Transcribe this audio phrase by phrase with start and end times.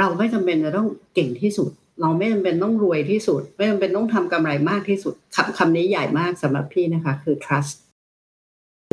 [0.00, 1.70] เราไม่จำเป็นจะต้องเก่งที่สุด
[2.00, 7.74] เราไม่จำเป็นต้องรวยที่สุด ไม่จำเป็นต้องทำกำไรมากที่สุดคำคำนี้ใหญ่มากสำหรับพี่นะคะ คือ trust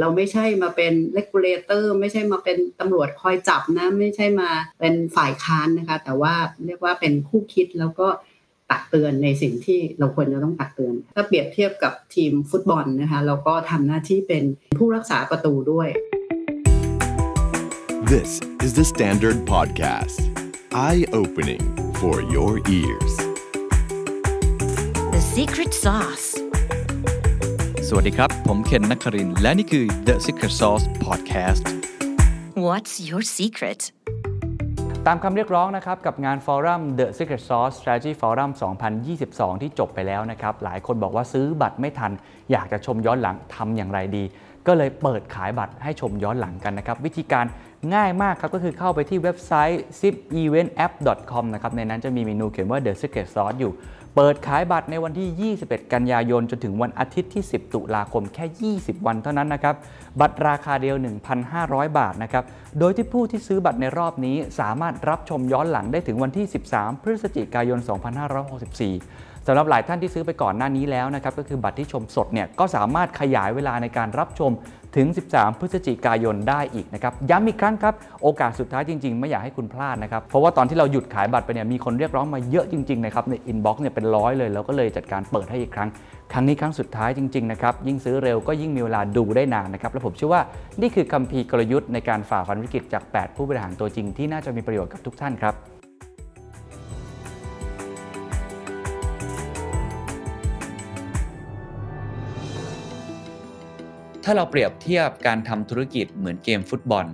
[0.02, 4.50] เราไม่ใช่มาเป็น regulator ไม่ใช่มาเป็นตำรวจคอยจับนะ ไม่ใช่มา
[4.80, 6.34] เป็นฝ่ายค้านนะคะ แต่ว่า
[6.66, 8.08] เรียกว่าเป็นคู่คิดแล้วก็
[8.72, 14.44] ตักเตือนในสิ่งที่เราควรจะต้องตักเตือน ถ้าเปรียบเทียบกับทีมฟุตบอลนะคะเราก็ทำหน้าที่เป็น
[14.78, 15.90] ผู้รักษาประตูด้วย
[18.14, 18.32] This
[18.66, 20.37] is the Standard Podcast.
[20.78, 21.66] Eye-opening
[22.00, 23.14] for your ears.
[25.14, 26.28] The secret sauce.
[27.88, 31.64] สวัสดีครับ ผมเคนนักครินทร์และนี่คือ The Secret Sauce Podcast
[32.66, 33.82] What's your secret?
[35.08, 38.52] ตามคำเรียกร้องนะครับกับงานฟอรัม The Secret Sauce Strategy Forum
[39.08, 42.12] 2022 ที่จบไปแล้วนะครับ หลายคนบอกว่าซื้อบัตรไม่ทัน
[42.52, 44.24] อยากจะชมย้อนหลังทำอย่างไรดี
[44.68, 47.46] ก็เลยเปิดขายบัตรให้ชมย้อนหลังกันนะครับ วิธีการ
[47.94, 53.74] ง่ายมากครับก็คือเข้าไปที่เว็บไซต์ zipeventapp.com นะครับในนั้นจะมีเมนูเขียนว่า The Secret Sauce อยู่
[54.16, 59.76] เปิดขายบัตรในวันที่ 21 กันยายน จนถึงวันอาทิตย์ที่ 10 ตุลาคมแค่ 20 วันเท่านั้นนะครับ
[60.20, 60.96] บัตรราคาเดียว
[61.48, 62.44] 1,500 บาทนะครับ
[62.80, 74.52] โดยที่ผู้ที่ซื้อบัตรในรอบนี้สามารถรับชมย้อนหลังได้ถึงวันที่ 13 พฤศจิกายน 2564สำหรับหลายท่านที่ซื้อไปก่อนหน้านี้แล้วนะครับก็คือบัตรที่ชมสดเนี่ยก็สามารถขยายเวลาในการรับชม
[74.98, 85.90] ถึง 13 พฤศจิกายนได้อีกนะครับ ย้ำอีกครั้งครับ โอกาสสุดท้ายจริง ๆ ไม่อยากให้คุณพลาดนะครับ เพราะว่าตอนที่เราหยุดขายบัตรไปเนี่ยมีคนเรียกร้องมาเยอะจริง ๆ นะครับ ในอินบ็อกซ์เนี่ยเป็นร้อยเลยเราก็เลยจัดการเปิดให้อีกครั้ง
[86.32, 90.42] ครั้งนี้ครั้งสุดท้ายจริง ๆ นะครับ ยิ่งซื้อเร็วก็ยิ่งมีเวลาดูได้นานนะครับ และผมเชื่อว่า
[90.82, 95.77] นี่คือคัมภีร์กลยุทธ์ในการฝ่าฟันวิกฤตจาก 8 ผู้บริหารตัวจริงที่น่าจะมีประโยชน์กับทุกท่านครับ
[104.30, 107.06] ถ้าเราเปรียบเทียบการทำธุรกิจเหมือนเกมฟุตบอล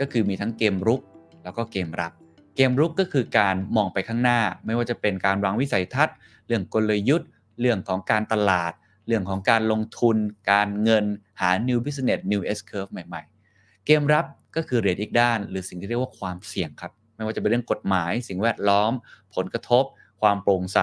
[0.00, 1.00] ก็คือมีทั้งเกมรุก
[1.44, 2.12] แล้วก็เกมรับ
[2.56, 7.28] เกมรุกก็คือการมองไปข้างหน้า ไม่ว่าจะเป็นการวางวิสัยทัศน์ เรื่องกลยุทธ์
[7.60, 8.72] เรื่องของการตลาด
[9.06, 10.16] เรื่องของการลงทุน
[10.50, 11.04] การเงิน
[11.40, 14.24] หา new business new S curve ใหม่ๆ เกมรับ
[14.56, 18.92] ก็คือเรียนอีกด้าน หรือสิ่งที่เรียกว่าความเสี่ยงครับ ไม่ว่าจะเป็นเรื่องกฎหมาย สิ่งแวดล้อม
[19.34, 19.84] ผลกระทบ
[20.20, 20.80] ความโปร่งใส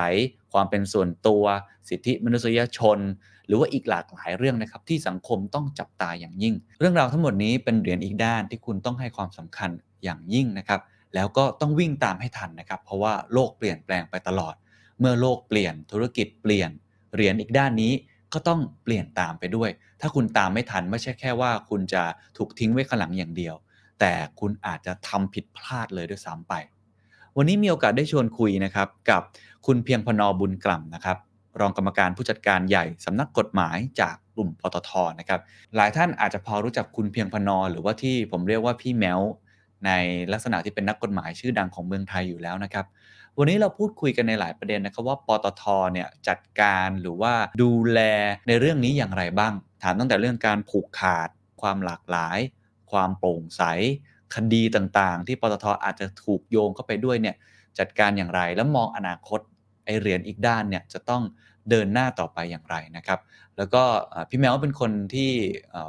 [0.54, 1.44] ความเป็นส่วนตัว
[1.90, 3.00] สิทธิมนุษยชน
[3.48, 9.70] หรือว่าอีกหลากหลายเรื่องนะครับที่สังคมต้องจับตาอย่างยิ่ง เรื่องราวทั้งหมดนี้เป็นเหรียญอีกด้านที่คุณต้องให้ความสำคัญ
[10.04, 10.82] อย่างยิ่งนะครับ
[11.16, 14.56] แล้วก็ต้องวิ่งตามให้ทันนะครับ เพราะว่าโลกเปลี่ยนแปลงไปตลอด
[15.00, 16.70] เมื่อโลกเปลี่ยนธุรกิจเปลี่ยน
[17.14, 17.94] เหรียญอีกด้านนี้
[18.34, 19.70] ก็ต้องเปลี่ยนตามไปด้วย
[20.02, 22.04] ถ้าคุณตามไม่ทันไม่ใช่แค่ว่า คุณจะ
[22.38, 23.56] ถูกทิ้งไว้ข้างหลังอย่างเดียว
[24.00, 26.54] แต่คุณอาจจะทำผิดพลาดเลยด้วยซ้ำไป
[27.38, 29.22] วันนี้มีโอกาสได้ชวนคุยนะครับกับ
[29.66, 31.18] คุณเพียงพนอบุญกล่ำนะครับ
[31.60, 35.40] รองกรรมการผู้จัดการใหญ่สำนักกฎหมายจากกลุ่มปตทนะครับ
[35.76, 39.20] หลายท่านอาจจะพอรู้จักคุณเพียงพนอหรือว่าที่ผมเรียกว่าพี่แมว
[39.86, 39.92] ใน
[40.34, 42.86] ลักษณะที่เป็นนักกฎหมายชื่อดังของเมืองไทยอยู่แล้วนะครับ
[43.38, 45.64] วันนี้เราพูดคุยกันในหลายประเด็นนะครับว่าปตท
[45.94, 48.00] เนี่ยจัดการหรือว่าดูแล
[48.48, 51.30] ในเรื่องนี้อย่างไรบ้าง ถามตั้งแต่เรื่องการผูกขาด
[51.62, 52.40] ความหลากหลาย
[52.92, 53.62] ความโปร่งใส
[54.36, 57.36] คดีต่างๆ ที่ปตทอาจจะถูกโยงเข้าไปด้วยเนี่ย
[57.80, 59.40] จัดการอย่างไรแล้วมองอนาคต
[59.86, 61.24] ไอเหรียญอีกด้านเนี่ยจะต้อง
[61.70, 63.20] เดินหน้าต่อไปอย่างไรนะครับ
[63.58, 63.84] แล้วก็
[64.30, 65.32] พี่แมวเป็นคนที่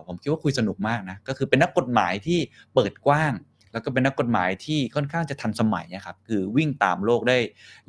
[0.06, 2.38] ผมคิดว่าคุยสนุกมากนะก็คือเป็นนักกฎหมายที่
[2.74, 3.34] เปิดกว้าง
[3.72, 7.36] แล้วก็เป็นนักกฎหมายที่ค่อนข้างจะทันสมัยนะครับคือวิ่งตามโลกได้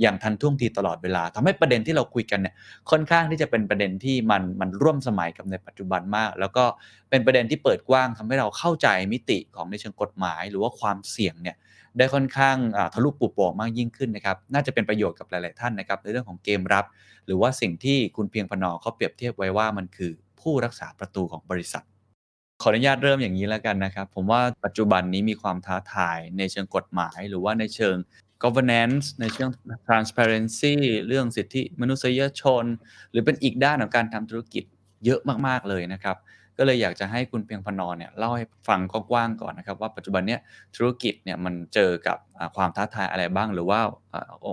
[0.02, 2.54] อย่างทันท่วงทีตลอดเวลาทำให้ประเด็นที่เราคุยกันเนี่ย
[2.92, 6.64] ค่อนข้างที่จะเป็นประเด็นที่มันมันร่วมสมัยกับในปัจจุบันมาก แล้วก็
[7.10, 11.56] เป็นประเด็นที่เปิดกว้างทำให้เราเข้าใจมิติของในเชิงกฎหมาย หรือว่าความเสี่ยงเนี่ย
[11.98, 12.58] ได้ค่อนข้าง
[12.94, 16.86] ทะลุปุโปร่งมากยิ่งขึ้นนะครับน่าจะเป็นประโยชน์กับหลาย ๆ ท่านนะครับในเรื่องของเกมรับ
[17.26, 21.84] หรือว่าสิ่งที่คุณเพียงพนอเขาเปรียบเทียบไว้ว่ามันคือผู้รักษาประตูของบริษัท
[22.62, 27.96] ขออนุญาตเริ่มอย่างนี้แล้วกันนะครับผมว่าปัจจุบันนี้มีความท้าทายในเชิงกฎหมาย หรือว่าในเชิง
[28.44, 29.50] governance ในเชิง
[29.88, 30.76] transparency
[31.08, 32.66] เรื่องสิทธิมนุษยชน
[33.12, 34.64] หรือเป็นอีกด้านของการทำธุรกิจ
[35.06, 36.18] เยอะมาก ๆ เลยนะครับ
[36.58, 40.40] ก็เลยอยากจะให้คุณเพียงพนอเนี่ยเล่าให้ฟังกว้างๆก่อนนะครับว่าปัจจุบันเนี้ย
[40.76, 42.18] ธุรกิจเนี่ยมันเจอกับ
[42.56, 43.80] ความท้าทายอะไรบ้าง หรือว่า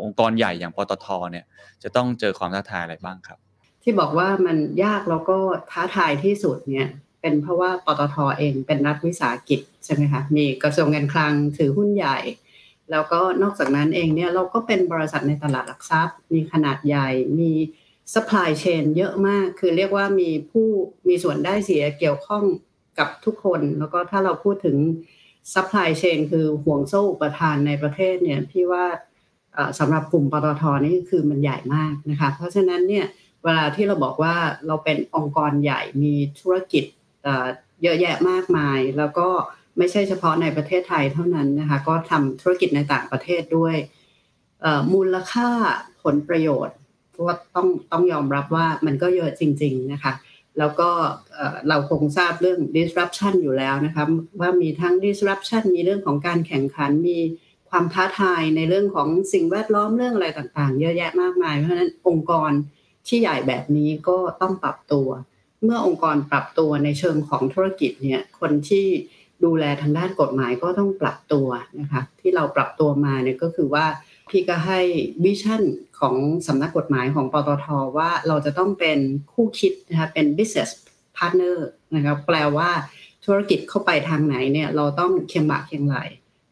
[0.05, 1.45] องค์กรใหญ่อย่างปตทเนี่ย
[1.83, 3.39] จะต้องเจอความท้าทายอะไรบ้างครับ
[3.83, 5.37] ที่บอกว่ามันยากแล้วก็
[5.71, 6.89] ท้าทายที่สุดเนี่ย
[7.21, 12.19] เป็นเพราะว่าปตทเองเป็นรัฐวิสาหกิจใช่ไหมคะมีกระทรวงการคลังถือหุ้นใหญ่
[12.91, 17.09] แล้วก็นอกจากนั้นเองเนี่ยเราก็เป็นบริษัทในตลาดหลักทรัพย์ มีขนาดใหญ่
[17.39, 17.53] มี
[18.13, 20.69] supply chain เยอะมาก คือเรียกว่ามีผู้
[21.09, 22.45] มีส่วนได้เสียเกี่ยวข้อง
[22.99, 24.77] กับทุกคน แล้วก็ถ้าเราพูดถึง
[25.55, 28.85] supply chain คือห่วงโซ่อุปทานในประเทศเนี่ยพี่ว่า
[29.79, 33.07] สำหรับกลุ่มปตทนี่คือมันใหญ่มากนะคะ เพราะฉะนั้นเนี่ย
[33.45, 34.37] เวลาที่เราบอกว่า
[34.67, 36.85] เราเป็นองค์กรใหญ่มีธุรกิจ
[37.83, 39.29] เยอะแยะมากมาย แล้วก็
[39.79, 43.77] ไม่ใช่เฉพาะในประเทศไทยเท่านั้นนะคะก็ทำธุรกิจในต่างประเทศด้วย
[44.93, 45.49] มูลค่า
[46.03, 46.77] ผลประโยชน์
[47.15, 50.13] เพราะว่าต้องต้องยอมรับว่ามันก็เยอะจริง ๆนะคะ
[50.59, 50.91] แล้วก็
[51.35, 54.05] เอ่อเราคงทราบเรื่อง disruption อยู่แล้วนะคะ
[54.41, 57.19] ว่ามีทั้ง disruption มีเรื่องของการแข่งขันมี
[57.71, 62.51] ความท้าทายในเรื่องของสิ่งแวดล้อมเรื่องอะไรต่างๆ เยอะแยะมากมาย เพราะฉะนั้นองค์กร
[63.07, 65.09] ที่ใหญ่แบบนี้ก็ต้องปรับตัว
[65.65, 68.87] เมื่อองค์กรปรับตัวในเชิงของธุรกิจเนี่ยคนที่
[69.45, 71.49] ดูแลทางด้านกฎหมายก็ต้องปรับตัว
[71.81, 73.87] นะคะที่เราปรับตัวมาเนี่ยก็คือว่า
[74.31, 74.81] พี่ก็ให้
[75.25, 75.63] vision
[75.99, 76.15] ของ
[76.47, 77.67] สำนักกฎหมายของปตท
[77.99, 78.99] ว่าเราจะต้องเป็น
[79.33, 80.71] คู่คิดนะคะเป็น business
[81.17, 81.57] partner
[81.95, 82.71] นะครับแปลว่า
[83.25, 85.97] ธุรกิจเข้าไปทางไหนเนี่ยเราต้องเคียงบ่าเคียงไหล่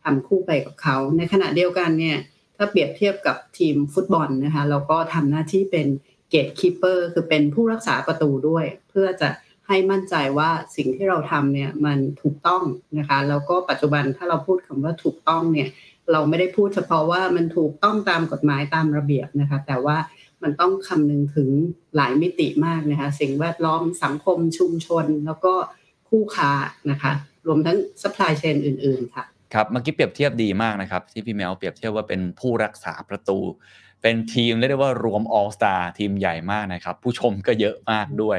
[0.05, 2.19] ทำคู่ไปกับเขา ในขณะเดียวกันเนี่ย
[2.57, 5.87] ถ้าเปรียบเทียบกับทีมฟุตบอลนะคะเราก็ทำหน้าที่เป็น
[6.31, 9.29] gatekeeper คือเป็นผู้รักษาประตูด้วย เพื่อจะ
[9.67, 12.63] ให้มั่นใจว่าสิ่งที่เราทำเนี่ยมันถูกต้อง
[12.99, 15.69] นะคะแล้วก็ปัจจุบันถ้าเราพูดคำว่าถูกต้องเนี่ย
[16.12, 19.96] เราไม่ได้พูดเฉพาะว่ามันถูกต้องตามกฎหมายตามระเบียบนะคะ แต่ว่า
[20.43, 21.49] มันต้องคำนึงถึง
[21.96, 25.54] หลายมิติมากนะคะ สิ่งแวดล้อมสังคมชุมชน แล้วก็
[26.08, 26.50] คู่ค้า
[26.90, 27.12] นะคะ
[27.46, 33.38] รวมทั้ง supply chain อื่น ๆ ค่ะครับเมื่อกี้เปรียบเทียบดีมากนะครับ ที่พี่แมวเปรียบเทียบว่าเป็นผู้รักษาประตู
[34.02, 38.38] เป็นทีมเรียกได้ว่ารวม all star ทีมใหญ่มากนะครับ ผู้ชมก็เยอะมากด้วย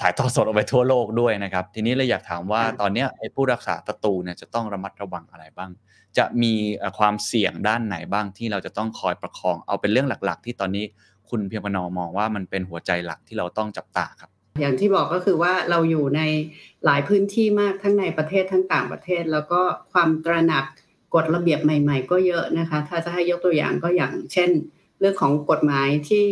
[0.00, 5.70] ถ่ายทอดสดออกไปทั่วโลกด้วยนะครับ ทีนี้เลยอยากถามว่าตอนนี้ไอ้ผู้รักษาประตูเนี่ยจะต้องระมัดระวังอะไรบ้าง
[6.18, 6.52] จะมี
[6.98, 10.84] ความเสี่ยงด้านไหนบ้างที่เราจะต้องคอยประคองเอาเป็นเรื่องหลัก ๆ ที่ตอนนี้
[11.30, 14.30] คุณเพียงพนอมองว่ามันเป็นหัวใจหลักที่เราต้องจับตาครับ
[14.60, 16.20] อย่างที่บอกก็คือว่าเราอยู่ใน
[16.84, 19.60] หลายพื้นที่มากทั้งในประเทศทั้งต่างประเทศ แล้วก็
[19.92, 20.64] ความตระหนัก
[21.14, 24.50] กฎระเบียบใหม่ ๆ ก็เยอะนะคะ ถ้าจะให้ยกตัวอย่างก็อย่างเช่น
[25.00, 26.26] เรื่องของกฎหมายที่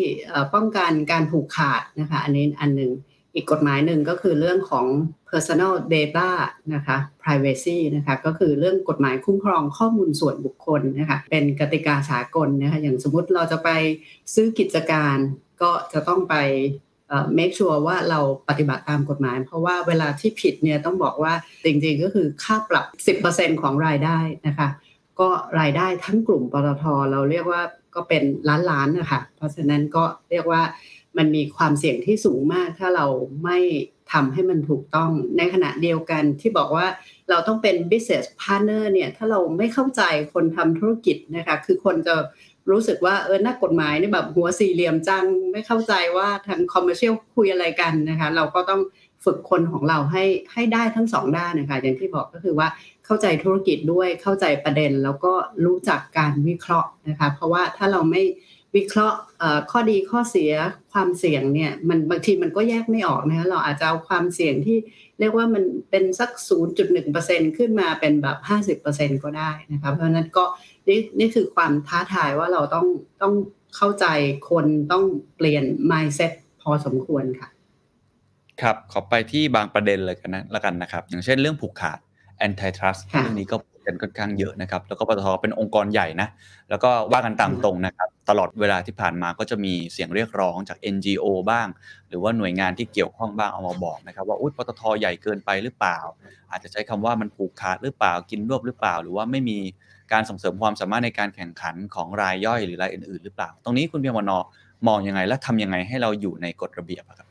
[0.55, 2.93] ป้องกันการผูกขาดนะคะ อันนี้อันหนึ่ง
[3.35, 4.87] อีกกฎหมายหนึ่งก็คือเรื่องของ
[5.31, 6.29] personal data
[6.75, 13.71] นะคะ privacy นะคะก็คือเรื่องกฎหมายคุ้มครองข้อมูลส่วนบุคคลนะคะเป็นกติกาสากลนะคะอย่างสมมติเราจะไป
[14.35, 15.17] ซื้อกิจการ
[15.63, 16.35] ก็จะต้องไป
[17.09, 21.33] เอ่อ make sure ว่าเราปฏิบัติตามกฎหมาย เพราะว่าเวลาที่ผิดเนี่ยต้องบอกว่า
[21.65, 22.87] จริงๆก็คือค่าปรับ
[23.25, 24.69] 10%ของรายได้นะคะ
[25.21, 25.29] ก็
[25.61, 27.63] รายได้ทั้งกลุ่มปตทเราเรียกว่า
[27.95, 30.63] ก็เป็นล้านล้านๆนะคะเพราะฉะนั้นก็เรียกว่า
[31.19, 33.07] มันมีความเสี่ยงที่สูงมาก ถ้าเรา
[33.45, 33.59] ไม่
[34.13, 36.87] ทำให้มันถูกต้องในขณะเดียวกันที่บอกว่า
[37.31, 40.03] เราต้องเป็น business partner เนี่ยถ้าเราไม่เข้าใจ
[40.33, 42.15] คนทำธุรกิจนะคะคือคนจะ
[42.71, 48.81] รู้สึกว่าเออหนักกฎหมายนี่แบบหัวสี่เหลี่ยมจังไม่เข้าใจว่าทางคอมเมอร์เชียลคุยอะไรกันนะคะเราก็ต้อง
[49.25, 52.69] ฝึกคนของเราให้ให้ได้ทั้งสองด้านนะคะอย่างที่บอกก็คือว่า
[53.05, 55.33] เข้าใจธุรกิจด้วยเข้าใจประเด็น แล้วก็
[55.65, 58.23] รู้จักการวิเคราะห์นะคะเพราะว่าถ้าเราไม่
[58.77, 60.53] วิเคราะห์เอ่อข้อดีข้อเสีย
[60.93, 64.79] ความเสี่ยงเนี่ยมันบางทีมันก็แยกไม่ออกนะคะเราอาจจะเอาความเสี่ยงที่
[65.19, 66.31] เรียกว่ามันเป็นสัก
[66.95, 68.39] 0.1%ขึ้นมาเป็นแบบ
[68.81, 70.45] 50%ก็ได้นะคะเพราะฉะนั้นก็
[70.89, 72.87] นี่นี่คือความท้าทายว่าเราต้อง
[73.23, 73.35] ต้อง
[73.77, 74.07] เข้าใจ
[74.51, 75.05] คนต้อง
[75.37, 76.33] เปลี่ยน mindset
[76.63, 77.49] พอสมควรค่ะ
[78.63, 81.99] ครับขอไปที่บางประเด็นเลยกันนะละกันนะครับ อย่างเช่นเรื่องผูกขาด
[82.47, 86.29] antitrust ค่ะเรื่องนี้ก็พูด กันค่อนข้างเยอะนะครับ แล้วก็ปตทเป็นองค์กรใหญ่นะ
[86.71, 91.67] แล้วก็ว่ากันตามตรงนะครับ ตลอดเวลาที่ผ่านมาก็จะมีเสียงเรียกร้องจาก NGO บ้าง
[92.09, 95.99] หรือว่าหน่วยงานที่เกี่ยวข้องบ้างเอามาบอกนะครับ ว่า อุ๊ยปตทใหญ่เกินไปหรือเปล่า
[96.51, 99.59] อาจจะใช้คำว่ามันผูกขาดหรือเปล่า กินรวบหรือเปล่า หรือว่าไม่มี
[100.13, 104.39] การส่งเสริมความสามารถในการแข่งขันของรายย่อยหรือรายอื่น ๆ หรือเปล่า ตรงนี้คุณเพียงวนอ
[104.89, 107.29] มองยังไง และทำยังไงให้เราอยู่ในกฎระเบียบครับ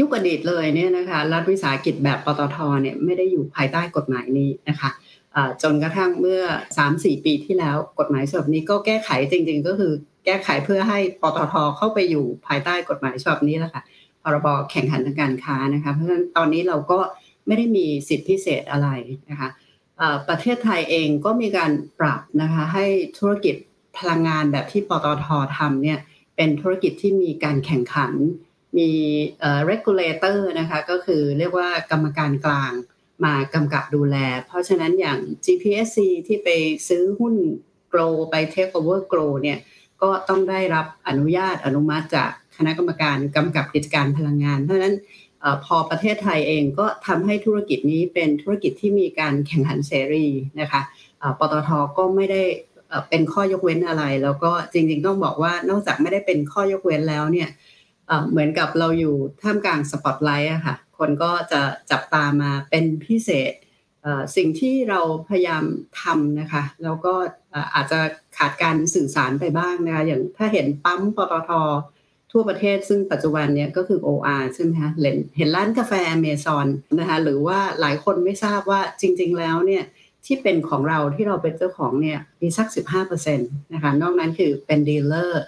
[0.00, 4.90] ยุคอดีตเลยเนี่ยนะคะรัฐวิสาหกิจแบบปตทเนี่ยไม่ได้อยู่ภายใต้กฎหมายนี้นะคะ
[5.62, 6.42] จนกระทั่งเมื่อ
[6.80, 9.92] 3-4 ปีที่แล้ว กฎหมายฉบับนี้ก็แก้ไขจริง ๆ ก็คือ
[10.24, 13.82] แก้ไขเพื่อให้ปตทเข้าไปอยู่ภายใต้กฎหมายฉบับนี้แหละค่ะ
[14.22, 16.98] พรบแข่งขันทางการค้านะคะเพราะฉะนั้นตอนนี้เราก็
[17.46, 18.88] ไม่ได้มีสิทธิพิเศษอะไร
[19.30, 19.48] นะคะ
[20.28, 22.86] ประเทศไทยเองก็มีการปรับนะคะให้
[23.18, 23.54] ธุรกิจ
[23.98, 25.26] พลังงานแบบที่ปตท
[25.56, 25.98] ทำเนี่ย
[26.36, 28.12] เป็นธุรกิจที่มีการแข่งขัน
[28.78, 28.90] มี
[29.70, 32.72] regulator นะคะก็คือเรียกว่ากรรมการกลาง
[33.24, 36.48] มากำกับดูแล เพราะฉะนั้นอย่าง GPSC ที่ไป
[36.88, 37.34] ซื้อหุ้น
[37.92, 39.58] Grow ไป Take over Grow เนี่ย
[40.02, 44.96] ก็ต้องได้รับอนุญาตอนุมัติจากคณะกรรมการกำกับกิจการพลังงาน เพราะฉะนั้น
[45.42, 50.26] อพอประเทศไทยเองก็ทำให้ธุรกิจนี้เป็นธุรกิจที่มีการแข่งขันเสรี
[50.60, 50.80] นะคะ
[51.38, 52.42] ปตทก็ไม่ได้
[53.08, 57.48] เป็นข้อยกเว้นอะไร แล้วก็จริงๆต้องบอกว่านอกจากไม่ได้เป็นข้อยกเว้นแล้วเนี่ย
[58.06, 63.52] เอ่อเหมือนกับเราอยู่ท่ามกลางสปอตไลท์อะค่ะ คนก็จะจับตามาเป็นพิเศษ
[64.36, 65.64] สิ่งที่เราพยายาม
[66.00, 67.14] ทำนะคะแล้วก็
[67.50, 68.00] เอ่ออาจจะ
[68.38, 71.50] ขาดการสื่อสารไปบ้างนะคะอย่างถ้าเห็นปั๊มปตท
[72.32, 76.66] ทั่วประเทศซึ่งปัจจุบันเนี้ยก็คือ OR ใช่ไหมคะเห็นเห็นร้านกาแฟอเมซอน
[76.98, 79.84] นะคะหรือว่าหลายคนไม่ทราบว่าจริง ๆ แล้วเนี่ย
[80.26, 82.68] ที่เป็นของเราที่เราเป็นเจ้าของเนี่ยมีสัก
[83.00, 85.42] 15%นะคะนอกนั้นคือเป็นดีลเลอร์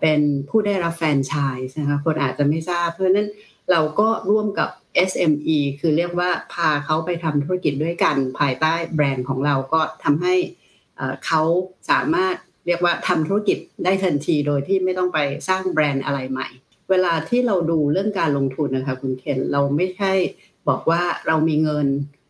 [0.00, 1.34] เป็นผู้ได้รับแฟรนไช
[1.66, 3.28] ส์นะคะคนอาจจะไม่ทราบเพราะนั้น
[3.70, 4.68] เราก็ร่วมกับ
[5.10, 10.34] SME คือเรียกว่าพาเขาไปทำธุรกิจด้วยกันภายใต้แบรนด์ของเราก็ทำให้
[11.26, 11.42] เขา
[11.90, 12.34] สามารถ
[12.66, 16.48] เรียกว่าทำธุรกิจได้ทันทีโดยที่ไม่ต้องไปสร้างแบรนด์อะไรใหม่
[16.90, 20.12] เวลาที่เราดูเรื่องการลงทุนนะคะคุณเคนเราไม่ใช่
[20.68, 21.86] บอกว่าเรามีเงิน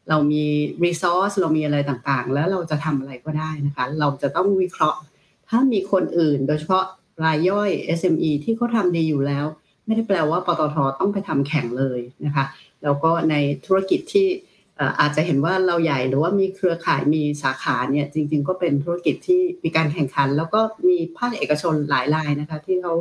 [0.08, 0.44] เรามี
[0.84, 5.00] รีซอสเรามีอะไรต่างๆ แล้วเราจะทำอะไรก็ได้นะคะ เราจะต้องวิเคราะห์
[5.48, 6.84] ถ้ามีคนอื่น โดยเฉพาะ
[7.24, 9.46] รายย่อย SME ที่เขาทำดีอยู่แล้ว
[9.86, 12.44] ไม่ได้แปลว่าปตทต้องไปทำแข่งเลยนะคะ
[12.82, 13.34] แล้วก็ใน
[13.66, 14.28] ธุรกิจที่
[15.00, 22.94] อาจจะเห็นว่าเราใหญ่หรือว่ามีเครือข่ายมีสาขาเนี่ยจริง ๆ ก็เป็นธุรกิจที่มีการแข่งขัน แล้วก็มีภาคเอกชนหลายรายนะคะ ที่เขา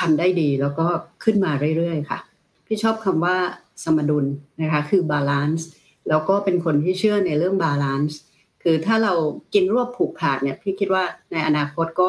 [0.00, 0.86] ทำได้ดีแล้วก็
[1.24, 2.18] ขึ้นมาเรื่อยๆค่ะ
[2.66, 3.36] พี่ชอบคำว่า
[3.84, 4.26] สมดุล
[4.62, 5.68] นะคะคือ balance
[6.08, 8.18] แล้วก็เป็นคนที่เชื่อในเรื่อง balance
[8.62, 9.14] คือถ้าเรา
[9.54, 12.08] กินรวบผูกขาดเนี่ยพี่คิดว่าในอนาคตก็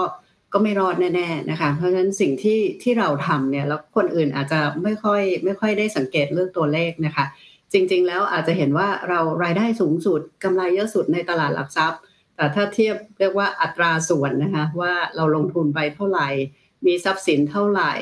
[0.53, 7.25] ก็ไม่รอดแน่ๆนะคะ เพราะฉะนั้นสิ่งที่ที่เราทำเนี่ยแล้วคนอื่นอาจจะไม่ค่อยไม่ค่อยได้สังเกตเรื่องตัวเลขนะคะ
[7.73, 11.99] จริงๆแล้วอาจจะเห็นว่าเรารายได้สูงสุดกำไรเยอะสุดในตลาดหลักทรัพย์
[12.35, 16.27] แต่ถ้าเทียบเรียกว่าอัตราส่วนนะคะว่าเราลงทุนไปเท่าไหร่
[16.85, 17.93] มีทรัพย์สินเท่าไหร่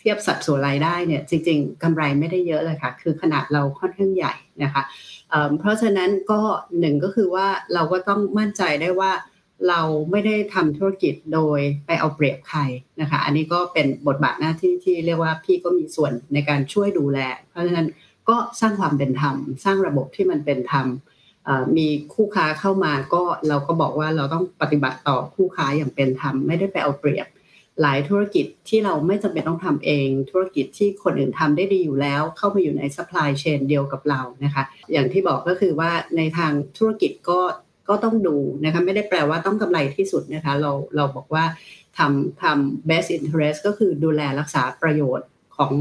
[0.00, 4.82] เทียบสัดส่วนรายได้เนี่ยจริง ๆกำไรไม่ได้เยอะเลยค่ะคือขนาดเราค่อนข้างใหญ่นะคะ
[5.58, 6.40] เพราะฉะนั้นก็
[6.80, 9.12] หนึ่งก็คือว่าเราก็ต้องมั่นใจได้ว่า
[9.68, 12.60] เราไม่ได้ทำธุรกิจโดยไปเอาเปรียบใคร
[13.00, 17.18] นะคะ อันนี้ก็เป็นบทบาทหน้าที่ที่เรียกว่าพี่ก็มีส่วนในการช่วยดูแล
[17.50, 17.88] เพราะฉะนั้น
[18.28, 20.86] ก็สร้างความเป็นธรรม สร้างระบบที่มันเป็นธรรม
[21.76, 27.26] มีคู่ค้าเข้ามาก็เราก็บอกว่าเราต้องปฏิบัติต่อคู่ค้าอย่างเป็นธรรมไม่ได้ไปเอาเปรียบ
[27.82, 34.62] หลายธุรกิจที่เราไม่จำเป็นต้องทำเอง ธุรกิจที่คนอื่นทำได้ดีอยู่แล้ว เข้ามาอยู่ใน supply chain เดียวกับเรานะคะ
[34.92, 37.40] อย่างที่บอกก็คือว่าในทางธุรกิจก็
[37.90, 41.44] ก็ต้องดูนะคะไม่ได้แปลว่าต้องกำไรที่สุดนะคะเราเราบอกว่า
[41.98, 45.72] ทำทำ best interest ก็คือดูแลรักษาประโยชน์ของ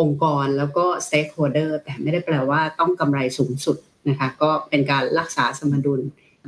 [0.00, 3.76] องค์กรแล้วก็ stakeholder แต่ไม่ได้แปลว่าต้องกำไรสูงสุด
[4.08, 6.00] นะคะก็เป็นการรักษาสมดุล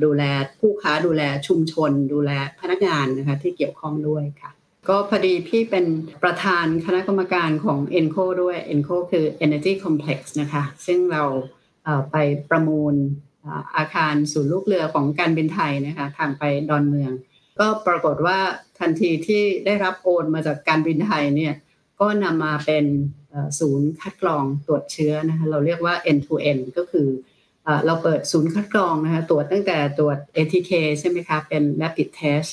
[0.05, 0.23] ดูแล
[0.59, 4.51] ผู้ค้าดูแลชุมชน ดูแลพนักงานนะคะที่เกี่ยวข้องด้วยค่ะ
[4.89, 5.87] ก็พอดีพี่เป็น
[6.23, 11.25] ประธานคณะกรรมการของ ENCO ด้วย ENCO คือ Energy Complex นะคะ ซึ่งเรา
[12.13, 12.17] ไป
[12.51, 12.95] ประมูล
[13.77, 17.13] อาคารศูนย์ลูกเรือของการบินไทยนะคะทางไปดอนเมือง
[17.59, 18.39] ก็ปรากฏว่า
[18.79, 21.55] ทันทีที่ได้รับโอนมาจากการบินไทยเนี่ย
[22.01, 22.85] ก็นำมาเป็น
[23.59, 27.09] ศูนย์คัดกรองตรวจเชื้อนะคะเราเรียกว่า end to end ก็คือ
[27.87, 32.51] เราเปิดศูนย์คัดกรองนะคะตรวจตั้งแต่ตรวจ ATK ใช่ไหมคะเป็น rapid test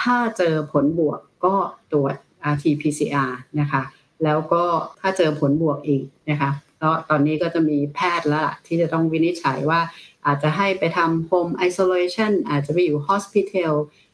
[0.00, 1.54] ถ้าเจอผลบวกก็
[1.92, 2.14] ตรวจ
[2.52, 3.82] RT-PCR นะคะ
[4.24, 4.64] แล้วก็
[5.00, 6.50] ถ้าเจอผลบวกอีกนะคะ
[6.82, 9.80] ก็ตอนนี้ก็จะมีแพทย์แล้วที่จะต้องวินิจฉัยว่า
[10.26, 13.72] อาจจะให้ไปทำ home isolation อาจจะไปอยู่ hospital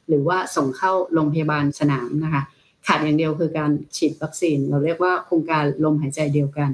[0.09, 2.43] หรือว่าส่งเข้าโรงพยาบาลสนามนะคะ
[2.87, 6.71] ขาดอย่างเดียวคือการฉีดวัคซีน เราเรียกว่าโครงการลมหายใจเดียวกัน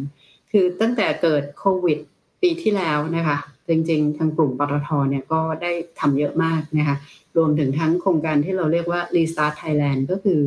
[0.51, 1.99] คือตั้งแต่เกิดโควิด
[2.43, 6.97] ปีที่แล้วนะคะ จริงๆ ทางกลุ่มปตทเนี่ยก็ได้ทำเยอะมากนะคะ
[7.37, 10.41] รวมถึงทั้งโครงการที่เราเรียกว่า Restart Thailand ก็คือ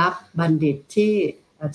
[0.00, 1.12] รับบัณฑิตที่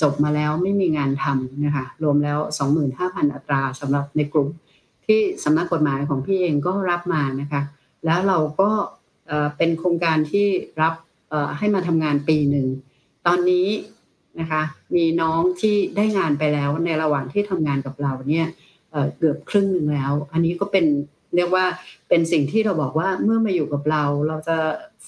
[0.02, 2.40] จบมาแล้วไม่มีงานทำนะคะรวมแล้ว
[2.88, 4.48] 25,000 อัตราสำหรับในกลุ่ม
[5.06, 7.62] ที่สำนักกฎหมายของพี่เองก็รับมานะคะ
[8.06, 8.70] แล้วเราก็
[9.58, 10.48] เป็นโครงการที่
[10.82, 10.94] รับ
[11.58, 12.68] ให้มาทำงานปีหนึ่ง
[13.28, 13.68] ตอนนี้
[14.40, 14.62] นะคะ
[14.96, 18.48] มีน้องที่ได้งานไปแล้วในระหว่างที่ทำงานกับเราเนี่ย
[19.18, 20.86] เกือบครึ่งหนึ่งแล้ว อันนี้ก็เป็น
[21.36, 21.66] เรียกว่า
[22.10, 24.58] เป็นสิ่งที่เราบอกว่าเมื่อมาอยู่กับเรา เราจะ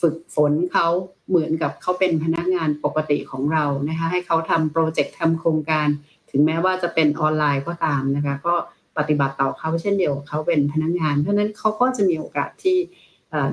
[0.02, 0.88] ฝึกฝนเขา
[1.32, 5.88] เหมือนกับเขาเป็นพนักงานปกติของเรานะคะให้เขาทำโปรเจกต์ทำโครงการ
[6.32, 8.56] ถึงแม้ว่าจะเป็นออนไลน์ก็ตามนะคะก็
[8.98, 12.78] ปฏิบัติต่อเขาเช่นเดียวเขาเป็นพนักงาน เพราะนั้นเขาก็จะมีโอกาสที่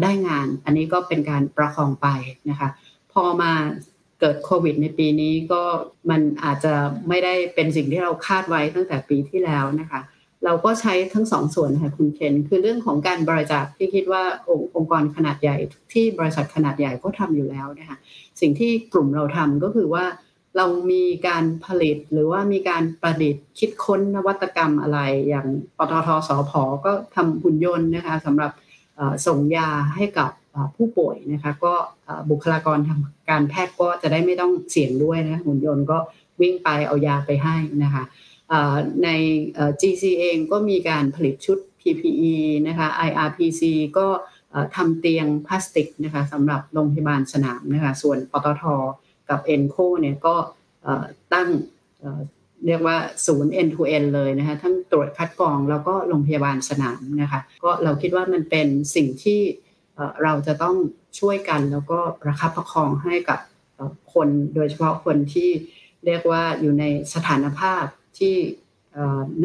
[0.02, 2.06] ได้งาน อันนี้ก็เป็นการประคองไป
[2.50, 2.68] นะคะ
[3.12, 3.52] พอมา
[4.20, 5.62] เกิดโควิดในปีนี้ก็
[6.10, 6.74] มันอาจจะ
[7.08, 10.00] ไม่ได้เป็นสิ่งที่เราคาดไว้ตั้งแต่ปีที่แล้วนะคะ
[10.44, 15.56] เราก็ใช้ทั้งสองส่วนค่ะคุณเคนคือเรื่องของการบริจาคที่คิดว่าองค์องค์กรขนาดใหญ่
[15.92, 17.98] ที่บริษัทขนาดใหญ่ก็ทำอยู่แล้วนะคะ
[18.40, 20.04] สิ่งที่กลุ่มเราทำก็คือว่า
[20.56, 25.46] เรามีการผลิตหรือว่ามีการประดิษฐ์คิดค้นนวัตกรรมอะไร อย่าง
[25.78, 26.52] ปตทสพ
[26.84, 28.52] ก็ทำหุ่นยนต์นะคะสำหรับ
[29.26, 30.30] ส่งยาให้กับ
[30.76, 31.74] ผู้ป่วยนะคะก็
[32.30, 35.98] บุคลากรทางการแพทย์ก็จะได้ไม่ต้องเสี่ยงด้วยนะหุ่นยนต์ก็
[36.40, 38.04] วิ่งไปเอายาไปให้นะคะ
[39.04, 39.08] ใน
[39.80, 42.34] GC เองก็มีการผลิตชุด PPE
[42.68, 43.62] นะคะ IRPC
[43.98, 44.06] ก็
[44.76, 48.64] ทำเตียงพลาสติกนะคะสำหรับโรงพยาบาลสนามนะคะส่วนปตท
[49.28, 50.34] กับ e n c o เนี่ยก็
[51.34, 51.48] ตั้ง
[52.66, 59.40] เรียกว่าศูนย์ end to end เลยนะคะทั้งตรวจคัดกรองแล้วก็โรงพยาบาลสนามนะคะก็เราคิดว่ามันเป็นสิ่งที่
[60.22, 60.76] เราจะต้อง
[61.18, 63.40] ช่วยกันแล้วก็ประคับประคองให้กับ
[64.14, 65.50] คนโดยเฉพาะคนที่
[66.06, 67.84] เรียกว่าอยู่ในสถานภาพ
[68.18, 68.36] ที่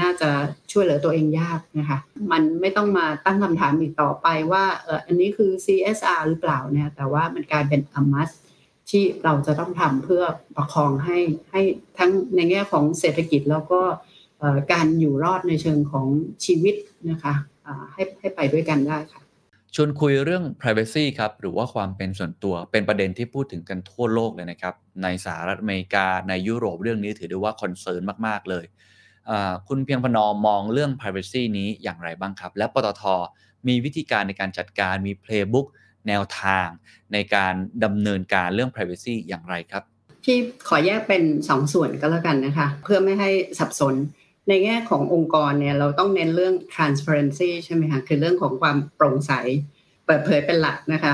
[0.02, 0.30] น่าจะ
[0.72, 1.98] ช่วยเหลือตัวเองยากนะคะ
[2.32, 4.64] มันไม่ต้องมาตั้งคำถามอีกต่อไปว่า
[5.08, 8.30] อันนี้คือ CSR หรือเปล่าเนี่ยแต่ว่ามันกลายเป็นอมัส
[8.90, 10.24] ที่เราจะต้องทำเพื่อ
[10.56, 11.20] ประคองให้
[11.52, 11.62] ให้
[11.98, 13.82] ทั้งในแง่ของเศรษฐกิจแล้วก็
[14.74, 16.08] การอยู่รอดในเชิงของ
[16.46, 16.76] ชีวิต
[17.10, 17.34] นะคะ
[17.94, 19.22] ให้ให้ไปด้วยกันได้ค่ะ
[19.76, 28.66] ชวนคุยเรื่อง privacy ครับ หรือว่าความเป็นส่วนตัวเป็นประเด็นที่พูดถึงกันทั่วโลกเลยนะครับ ในสหรัฐอเมริกาในยุโรปเรื่องนี้ถือได้ว่าคอนเซิร์นมาก ๆ เลย
[29.68, 33.04] คุณเพียงพนอมมองเรื่อง privacy นี้อย่างไรบ้างครับ และปตท
[33.68, 35.68] มีวิธีการในการจัดการมี playbook
[36.08, 36.68] แนวทาง
[37.14, 37.54] ในการ
[37.84, 39.84] ดำเนินการเรื่อง privacy อย่างไรครับ
[40.26, 40.38] ที่
[40.68, 43.96] ขอแยกเป็น 2สส่วนก็แล้วกันนะคะ เพื่อไม่ให้สับสน
[44.50, 49.32] ในแง่ขององค์กรเนี่ยเราต้องเน้นเรื่อง transparency ใช่ไหมคะคือเรื่องของความโปร่งใส
[50.06, 51.14] เปิดเผยเป็นหลักนะคะ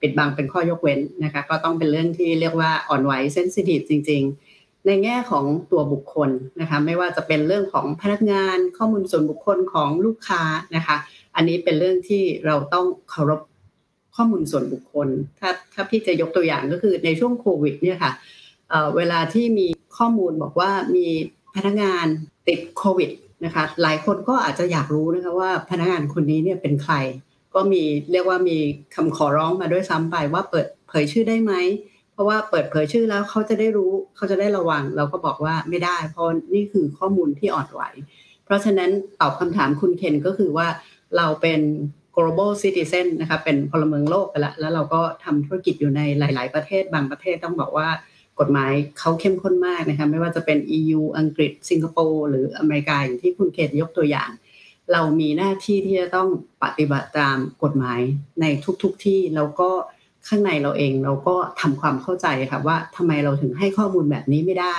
[0.00, 4.22] ปิดบังเป็นข้อยกเว้นนะคะก็ต้องเป็นเรื่องที่เรียกว่าอ่อนไหวเซนซิทีฟจริง
[4.54, 6.30] ๆ ในแง่ของตัวบุคคล
[6.60, 10.42] นะคะไม่ว่าจะเป็นเรื่องของพนักงานข้อมูลส่วนบุคคลของลูกค้า
[10.76, 10.96] นะคะ
[11.36, 13.40] อันนี้เป็นเรื่องที่เราต้องเคารพ
[14.16, 18.12] ข้อมูลส่วนบุคคล ถ้าถ้าพี่จะยกตัวอย่างก็คือในช่วงโควิดเนี่ยค่ะ
[18.96, 19.66] เวลาที่มี
[19.98, 21.08] ข้อมูลบอกว่ามี
[21.56, 22.06] พนักงาน
[22.48, 23.10] ติดโควิด
[23.44, 26.94] นะคะหลายคนก็อาจจะอยากรู้นะคะว่าพนักงานคนนี้เนี่ยเป็นใคร
[27.54, 27.82] ก็มี
[28.12, 28.58] เรียกว่ามี
[28.94, 31.52] คำขอร้องมาด้วยซ้ำไปว่าเปิดเผยชื่อได้ไหม
[32.12, 37.82] เพราะว่าเปิดเผยชื่อแล้วเขาจะได้รู้เขาจะได้ระวัง เราก็บอกว่าไม่ได้ เพราะนี่คือข้อมูลที่อ่อนไหว
[38.44, 40.66] เพราะฉะนั้นตอบคำถามคุณเคนก็คือว่า
[41.16, 41.60] เราเป็น
[42.16, 47.88] global citizen นะคะเป็นพลเมืองโลกไปแล้วแล้วเราก็ทำธุรกิจอยู่ในหลาย ๆ ประเทศบางประเทศต้องบอกว่า
[48.40, 54.30] กฎหมายเขาเข้มข้นมากนะคะไม่ว่าจะเป็น EU อังกฤษ สิงคโปร์หรืออเมริกาอย่างที่คุณเขตยกตัวอย่าง
[54.92, 56.28] เรามีหน้าที่ที่จะต้อง
[56.62, 58.00] ปฏิบัติตามกฎหมาย
[58.40, 59.70] ในทุกๆทที่แล้วก็
[60.28, 64.76] ข้างในเราเองเราก็ทำความเข้าใจค่ะว่าทำไมเราถึงให้ข้อมูลแบบนี้ไม่ได้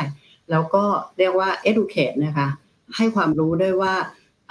[0.52, 0.84] แล้วก็
[1.18, 2.48] เรียกว่า educate นะคะ
[2.96, 3.94] ให้ความรู้ด้วยว่า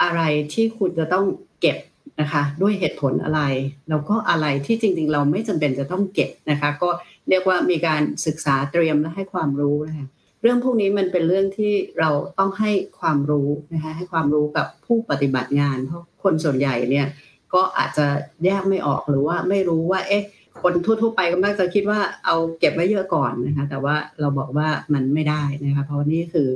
[0.03, 0.21] อะไร
[0.53, 1.25] ที่คุณจะต้อง
[1.61, 1.77] เก็บ
[2.21, 3.41] นะคะด้วยเหตุผลอะไร
[3.89, 6.89] แล้วก็อะไรที่จริง ๆ เราไม่จำเป็นจะต้องเก็บนะคะ ก็
[7.29, 10.07] เรียกว่ามีการศึกษาเตรียมและให้ความรู้นะคะ
[10.41, 12.09] เรื่องพวกนี้มันเป็นเรื่องที่เรา
[12.39, 17.07] ต้องให้ความรู้นะคะให้ความรู้กับผู้ปฏิบัติงาน เพราะคนส่วนใหญ่เนี่ย
[17.53, 18.05] ก็อาจจะ
[18.45, 20.23] แยกไม่ออกหรือว่าไม่รู้ว่า เอ๊ะ
[20.61, 26.47] คนทั่วๆไปก็มักจะคิดว่าเอาเก็บไว้เยอะก่อนนะคะ แต่ว่าเราบอกว่ามันไม่ได้นะคะ เพราะนี่คือ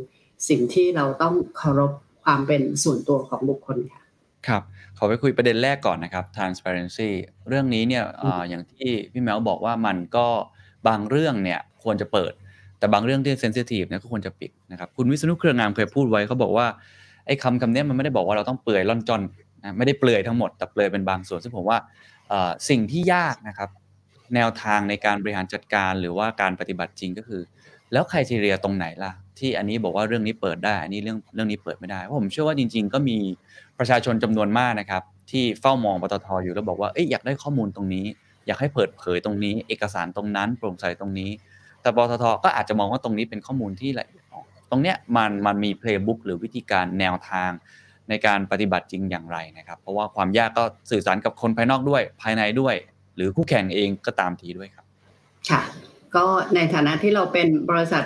[0.50, 1.92] สิ่งที่เราต้องเคารพ
[2.24, 4.02] ความเป็นส่วนตัวของบุคคลค่ะ
[4.48, 4.64] ครับ
[4.98, 7.10] ขอไปคุยประเด็นแรกก่อนนะครับ transparency
[7.50, 10.28] เรื่องนี้เนี่ยออย่างที่พี่แมวบอกว่ามันก็
[10.88, 12.34] บางเรื่องเนี่ยควรจะเปิด
[12.80, 16.66] แต่บางเรื่องที่เซนซิทีฟเนี่ยก็ควรจะปิดนะครับคุณวิษณุเครืองามเคยพูดไว้เขาบอกว่า
[17.26, 19.22] ไอ้คำคำนี้มันไม่ได้บอกว่าเราต้องเปลือยล่อนจอน
[19.64, 21.78] นะไม่ได้เปลือยทั้งหมดแต่เปลือยเป็นบางส่วนซึ่งผมว่า
[22.70, 23.70] สิ่งที่ยากนะครับ
[24.36, 27.42] แนวทางในการบริหารจัดการหรือว่าการปฏิบัติจริงก็คือ
[27.94, 33.18] แล้วใครทีเรียตรงไหนล่ะ ที่อันนี้บอกว่าเรื่องนี้เปิดได้อันนี้เรื่องเรื่องนี้เปิดไม่ได้เพราะผมเชื่อว่าจริง ๆ ก็มี
[33.80, 38.06] ประชาชนจำนวนมากนะครับ ที่เฝ้ามองปตทอยู่แล้วบอกว่าเอ้ยอยากได้ข้อมูลตรงนี้
[38.52, 41.32] อยากให้เปิดเผยตรงนี้ เอกสารตรงนั้น โปร่งใสตรงนี้
[41.82, 47.52] แต่ปตทก็อาจจะมองว่าตรงนี้เป็นข้อมูลที่ละเอียดอ่อนตรงเนี้ยมันมันมีเพลย์บุ๊กหรือวิธีการแนวทาง
[48.10, 52.76] ในการปฏิบัติจริงอย่างไรนะครับ เพราะว่าความยากก็สื่อสารกับคนภายนอกด้วย ภายในด้วย
[53.16, 54.86] หรือคู่แข่งเองก็ตามทีด้วยครับ
[55.50, 55.62] ค่ะ
[56.16, 58.04] ก็ในฐานะที่เราเป็นบริษัท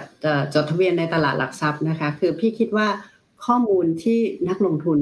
[0.54, 2.88] จดทะเบียนในตลาดหลักทรัพย์นะคะ คือพี่คิดว่า
[3.46, 5.00] ข้อมูลที่นักลงทุน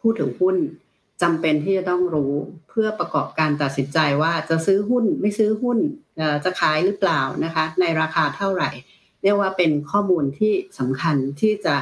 [0.00, 0.56] พูดถึงหุ้น
[1.22, 2.34] จำเป็นที่จะต้องรู้
[2.68, 5.78] เพื่อประกอบการตัดสินใจว่าจะซื้อหุ้นไม่ซื้อหุ้น
[6.44, 8.70] จะขายหรือเปล่านะคะ ในราคาเท่าไหร่
[9.22, 11.76] เรียกว่าเป็นข้อมูลที่สำคัญที่จะ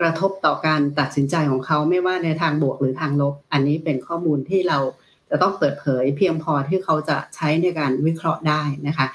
[0.00, 4.78] กระทบต่อการตัดสินใจของเขาไม่ว่าในทางบวกหรือทางลบ อันนี้เป็นข้อมูลที่เรา
[5.30, 9.06] จะต้องเปิดเผยเพียงพอที่เขาจะใช้ในการวิเคราะห์ได้นะคะ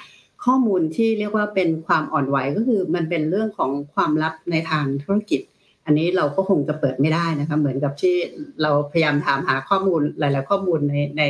[0.46, 5.42] ข้อมูลที่เรียกว่าเป็นความอ่อนไหวก็คือมันเป็นเรื่องของความลับในทางธุรกิจ
[5.90, 8.16] อันนี้เราก็คงจะเปิดไม่ได้นะคะเหมือนกับที่
[8.62, 11.24] เราพยายามถามหาข้อมูลหลาย ๆ ข้อมูลในใน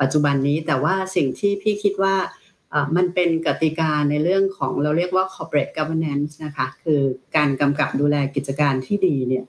[0.00, 2.14] ปัจจุบันนี้ แต่ว่าสิ่งที่พี่คิดว่า
[2.96, 7.00] มันเป็นกติกาในเรื่องของเราเรียกว่า corporate governance นะคะคือ
[7.36, 9.44] การกำกับดูแลกิจการที่ดีเนี่ย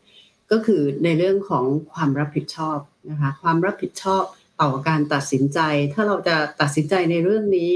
[0.52, 2.80] ก็คือในเรื่องของความรับผิดชอบ
[3.12, 4.24] นะคะความรับผิดชอบ
[4.62, 5.60] ต่อการตัดสินใจ
[5.94, 7.72] ถ้าเราจะตัดสินใจในเรื่องนี้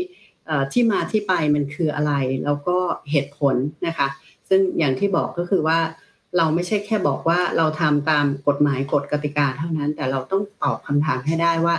[0.74, 2.14] ที่มาที่ไปมันคืออะไร
[2.46, 2.78] แล้วก็
[3.12, 3.56] เหตุผล
[3.88, 4.08] นะคะ
[4.50, 5.80] ซึ่งอย่างที่บอกก็คือว่า
[6.38, 11.76] เราไม่ใช่แค่บอกว่าเราทำตามกฎหมายกฎกติกาเท่านั้น แต่เราต้องตอบคำถามให้ได้ว่า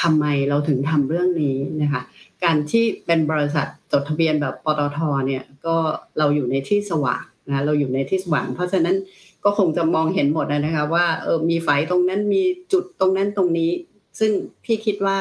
[0.00, 2.02] ทำไมเราถึงทำเรื่องนี้นะคะ
[2.44, 5.76] การที่เป็นบริษัทจดทะเบียนแบบปตทเนี่ยก็
[6.18, 8.96] เราอยู่ในที่สว่างนะเราอยู่ในที่สว่าง เพราะฉะนั้น
[9.44, 13.70] ก็คงจะมองเห็นหมดนะคะว่าเออมีไฟตรงนั้นมีจุดตรงนั้นตรงนี้
[14.18, 14.32] ซึ่ง
[14.64, 15.16] พี่คิดว่า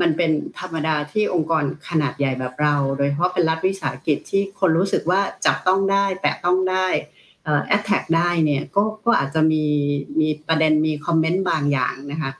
[0.00, 6.86] มันเป็นธรรมดาที่องค์กรขนาดใหญ่แบบเรา โดยเฉพาะเป็นรัฐวิสาหกิจที่คนรู้สึกว่าจับต้องได้ แตะต้องได้
[7.44, 9.64] แอดแท็กได้เนี่ยก็ก็อาจจะมี
[10.20, 12.32] มีประเด็นมีคอมเมนต์บางอย่างนะคะ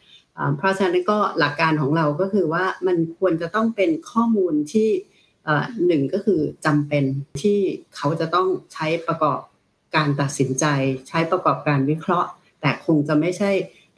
[0.57, 4.89] เพราะฉะนั้นก็หลักการของเราก็คือว่ามันควรจะต้องเป็นข้อมูลที่
[5.87, 7.05] หนึ่งก็คือจำเป็น
[7.43, 7.59] ที่
[7.97, 9.41] เขาจะต้องใช้ประกอบ
[9.97, 10.65] การตัดสินใจ
[11.09, 12.29] ใช้ประกอบการวิเคราะห์
[12.61, 13.51] แต่คงจะไม่ใช่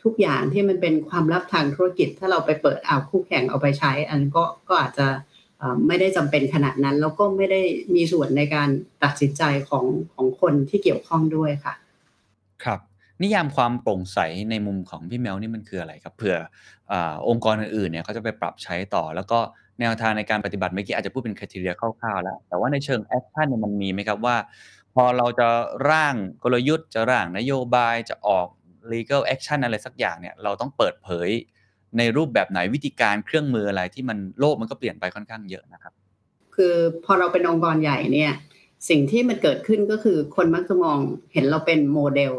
[0.03, 5.07] ทุกอย่างที่มันเป็นความลับทางธุรกิจ ถ้าเราไปเปิดเอาคู่แข่งเอาไปใช้ อันก็ก็อาจจะ
[5.87, 7.61] ไม่ได้จำเป็นขนาดนั้น แล้วก็ไม่ได้
[7.95, 8.69] มีส่วนในการ
[9.05, 11.75] ตัดสินใจของของคนที่เกี่ยวข้องด้วยค่ะ
[12.65, 12.81] ครับ
[13.23, 14.19] นิยามความโปร่งใส
[14.51, 16.37] ในมุมของพี่แมวนี่มันคืออะไรครับเผื่อ
[16.93, 16.95] อ
[17.29, 19.39] องค์กรอื่นๆเนี่ยเขาจะไปปรับใช้ต่อ แล้วก็
[19.81, 24.37] แนวทางในการปฏิบัติเมื่อกี้อาจจะพูดเป็น criteria คร่าวๆแล้ว แต่ว่าในเชิง action เนี่ยมันมีไหมครับว่า
[24.95, 25.49] พอเราจะ
[25.91, 28.47] ร่างกลยุทธ์จะร่างนโยบายจะออก
[28.93, 31.29] legal action อะไรสักอย่างเนี่ยเราต้องเปิดเผย
[31.99, 35.93] ในรูปแบบไหนวิธีการเครื่องมืออะไรที่มันโลกมันก็เปลี่ยนไปค่อนข้างเยอะนะครับ
[36.55, 38.33] คือพอเราเป็นองค์กรใหญ่เนี่ย
[38.89, 40.99] สิ่งที่มันเกิดขึ้นก็คือคนมักจะมอง
[41.33, 42.33] เห็นเราเป็นโมเดล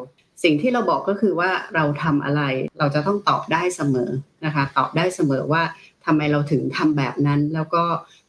[0.43, 2.41] สิ่งที่เราบอกก็คือว่าเราทำอะไร
[2.79, 4.09] เราจะต้องตอบได้เสมอ
[4.45, 5.63] นะคะ ตอบได้เสมอว่า
[6.05, 7.83] ทำไมเราถึงทำแบบนั้น แล้วก็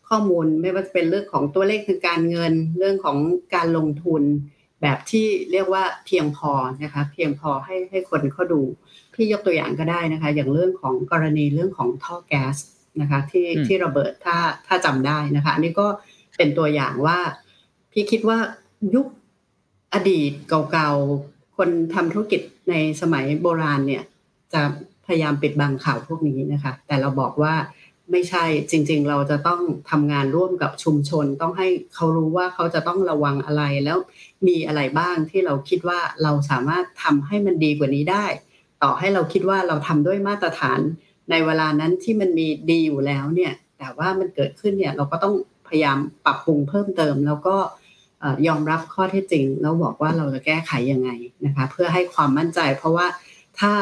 [0.08, 3.16] ข้อมูลไม่ว่าจะเป็นเรื่องของตัวเลขทางการเงิน เรื่องของ
[3.54, 4.22] การลงทุน
[4.82, 8.62] แบบที่เรียกว่าเพียงพอนะคะ เพียงพอให้ให้คนเขาดู
[9.16, 12.56] พี่ยกตัวอย่างก็ได้นะคะ อย่างเรื่องของกรณีเรื่องของท่อแก๊ส
[13.00, 15.86] นะคะที่ที่ระเบิดถ้าถ้าจำได้นะคะ อันนี้ก็
[16.36, 17.18] เป็นตัวอย่างว่า
[17.92, 18.38] พี่คิดว่า
[18.94, 19.06] ยุค
[19.94, 20.32] อดีต
[20.72, 24.02] เก่าๆ คนทำธุรกิจในสมัยโบราณเนี่ย
[24.52, 24.62] จะ
[25.06, 27.54] พยายามปิดบังข่าวพวกนี้นะคะ แต่เราบอกว่า
[28.12, 33.98] ไม่ใช่จริง ๆ เราจะต้องทำงานร่วมกับชุมชน ต้องให้เขารู้ว่าเขาจะต้องระวังอะไรแล้ว
[34.46, 38.26] มีอะไรบ้างที่เราคิดว่าเราสามารถทำให้มันดีกว่านี้ได้
[38.82, 40.80] ต่อให้เราคิดว่าเราทำด้วยมาตรฐาน
[41.30, 45.34] ในเวลานั้นที่มันมีดีอยู่แล้วเนี่ย แต่ว่ามันเกิดขึ้นเนี่ยเราก็ต้อง
[45.68, 47.56] พยายามปรับปรุงเพิ่มเติม แล้วก็
[48.46, 51.10] ยอมรับข้อเท็จจริง แล้วบอกว่าเราจะแก้ไขยังไง
[51.46, 53.06] นะคะ เพื่อให้ความมั่นใจ เพราะว่า
[53.58, 53.72] ถ้า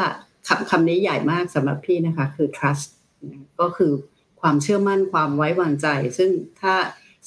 [0.47, 2.87] คำคำนี้ใหญ่มากสำหรับพี่นะคะ คือ trust
[3.61, 3.93] ก็คือ
[4.41, 5.87] ความเชื่อมั่นความไว้วางใจ
[6.19, 6.31] ซึ่ง
[6.61, 6.75] ถ้า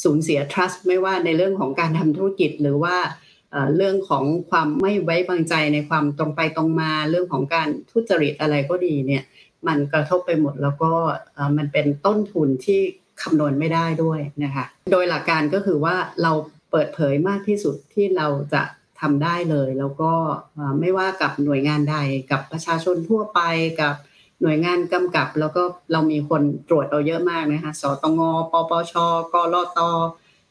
[0.03, 2.95] สูญเสีย trust ไม่ว่าในเรื่องของการทำธุรกิจหรือว่า
[3.75, 9.23] เรื่องของความไม่ไว้วางใจในความตรงไปตรงมาเรื่องของการทุจริตอะไรก็ดีเนี่ย
[9.67, 10.91] มันกระทบไปหมดแล้วก็
[11.57, 12.81] มันเป็นต้นทุนที่
[13.21, 16.31] คำนวณไม่ได้ด้วยนะคะโดยหลักการก็คือว่าเรา
[16.71, 18.63] เปิดเผยมากที่สุดที่เราจะ
[19.01, 20.13] ทำได้เลย แล้วก็
[20.79, 21.97] ไม่ว่ากับหน่วยงานใด
[22.31, 23.39] กับประชาชนทั่วไป
[23.81, 23.95] กับ
[24.41, 28.19] หน่วยงานกำกับ แล้วก็เรามีคนตรวจเราเยอะมากนะคะสตง
[28.51, 28.93] ปปช
[29.33, 29.79] กรต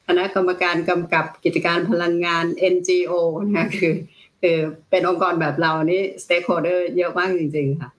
[0.09, 3.13] คณะกรรมการกำกับกิจการพลังงาน NGO
[3.57, 3.95] นะคือ
[4.43, 4.57] คือ
[4.91, 7.91] เป็นองค์กรแบบเรานี่ stakeholder เยอะมากจริง ๆ ค่ะ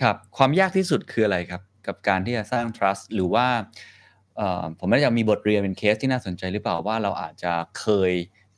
[0.00, 3.46] ครับ ความยากที่สุดคืออะไรครับ กับการที่จะสร้าง trust หรือว่า
[4.78, 8.12] ผมไม่ได้จะมีบทเรียนเป็นเคสที่น่าสนใจหรือเปล่าว่าเราอาจจะเคย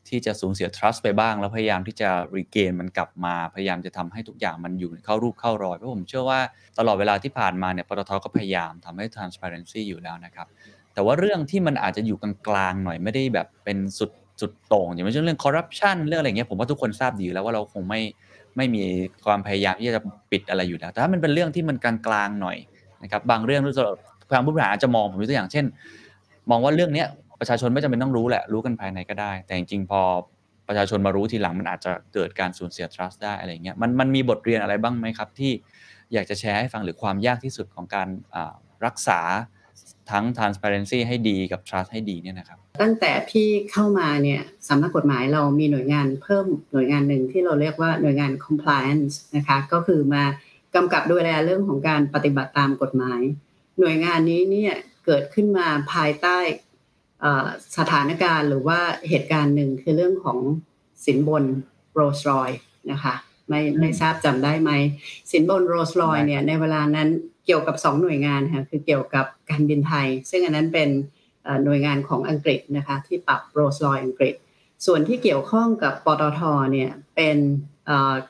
[0.08, 6.40] ที่จะสูญเสีย trust ไปบ้าง แล้วพยายามที่จะ regain มันกลับมา พยายามจะทำให้ทุกอย่างมันอยู่เข้ารูปเข้ารอยเพราะผมเชื่อว่า
[6.78, 10.46] ตลอดเวลาที่ผ่านมาเนี่ยปตทก็พยายามทำให้ transparency อยู่แล้วนะครับ
[10.94, 12.24] แต่ว่าเรื่องที่มันอาจจะอยู่ก
[12.54, 18.00] ลางๆหน่อยไม่ได้แบบเป็นสุดสุดโต่งอย่างเช่นเรื่องคอร์รัปชันเรื่องอะไรเงี้ยผมว่าทุกคนทราบดีแล้วว่าเราคงไม่
[18.56, 18.82] ไม่มี
[19.26, 20.02] ความพยายามที่จะ
[20.32, 21.94] ปิดอะไรอยู่แล้วแต่ถ้ามันเป็นเรื่องที่มันกลา
[22.26, 22.56] งๆหน่อย
[23.02, 23.84] นะครับบางเรื่องรู้สึก
[24.32, 25.64] ทางผู้บริหารอาจจะมองผมยกตัวอย่างเช่น
[26.50, 27.06] มองว่าเรื่องเนี้ย
[27.40, 30.00] ประชาชนไม่จำเป็นต้องรู้แหละรู้กันภายในก็ได้ แต่จริงๆพอ
[30.68, 35.52] ประชาชนมารู้ทีหลังมันอาจจะเกิดการสูญเสีย trust ได้อะไรเงี้ยมันมันมีบทเรียนอะไรบ้างไหมครับที่
[36.12, 38.08] อยากจะแชร์ให้ฟังหรือความยากที่สุดของการ
[38.86, 39.20] รักษา
[40.10, 50.24] ทั้ง transparency ให้ดีกับ trust ให้ดีเนี่ยนะครับ ตั้งแต่พี่เข้ามาเนี่ยสำนักกฎหมายเรามีหน่วยงานเพิ่มหน่วยงานหนึ่งที่เราเรียกว่าหน่วยงาน compliance นะคะก็คือมา
[50.74, 53.20] กำกับดูแลเรื่องของการปฏิบัติตามกฎหมาย
[53.80, 56.38] หน่วยงานนี้เนี่ยเกิดขึ้นมาภายใต้
[57.78, 60.38] สถานการณ์หรือว่าเหตุการณ์หนึ่งคือเรื่องของ
[61.04, 61.44] สินบน
[61.94, 62.50] โรสรอย
[62.92, 63.14] นะคะ
[63.48, 64.70] ไม่ไม่ทราบจำได้ไหม
[65.30, 67.08] สินบนโรสรอยเนี่ยในเวลานั้น
[67.44, 70.88] เกี่ยวกับ 2 หน่วยงานค่ะคือเกี่ยวกับการบินไทย ซึ่งอันนั้นเป็น
[71.64, 74.34] หน่วยงานของอังกฤษนะคะที่ปรับโรสลอยอังกฤษ
[74.86, 76.40] ส่วนที่เกี่ยวข้องกับปตท
[76.72, 77.38] เนี่ยเป็น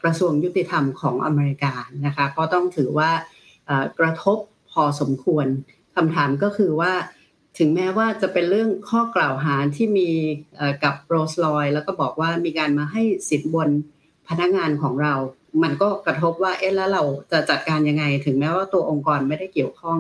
[0.03, 1.75] กระทรวงยุติธรรมของอเมริกา
[2.07, 3.11] นะคะก็ต้องถือว่า
[3.99, 4.39] กระทบ
[4.71, 5.47] พอสมควร
[5.97, 6.93] คำถามก็คือว่า
[7.59, 10.11] ถึงแม้ว่าจะเป็นเรื่องข้อกล่าวหาที่มี
[10.85, 13.69] กับโรสลอยแล้วก็บอกว่ามีการมาให้สินบน
[14.29, 15.15] พนักงานของเรา
[15.63, 19.99] มันก็กระทบว่าเอ๊ะแล้วเราจะจัดการยังไง ถึงแม้ว่าตัวองค์กรไม่ได้เกี่ยวข้อง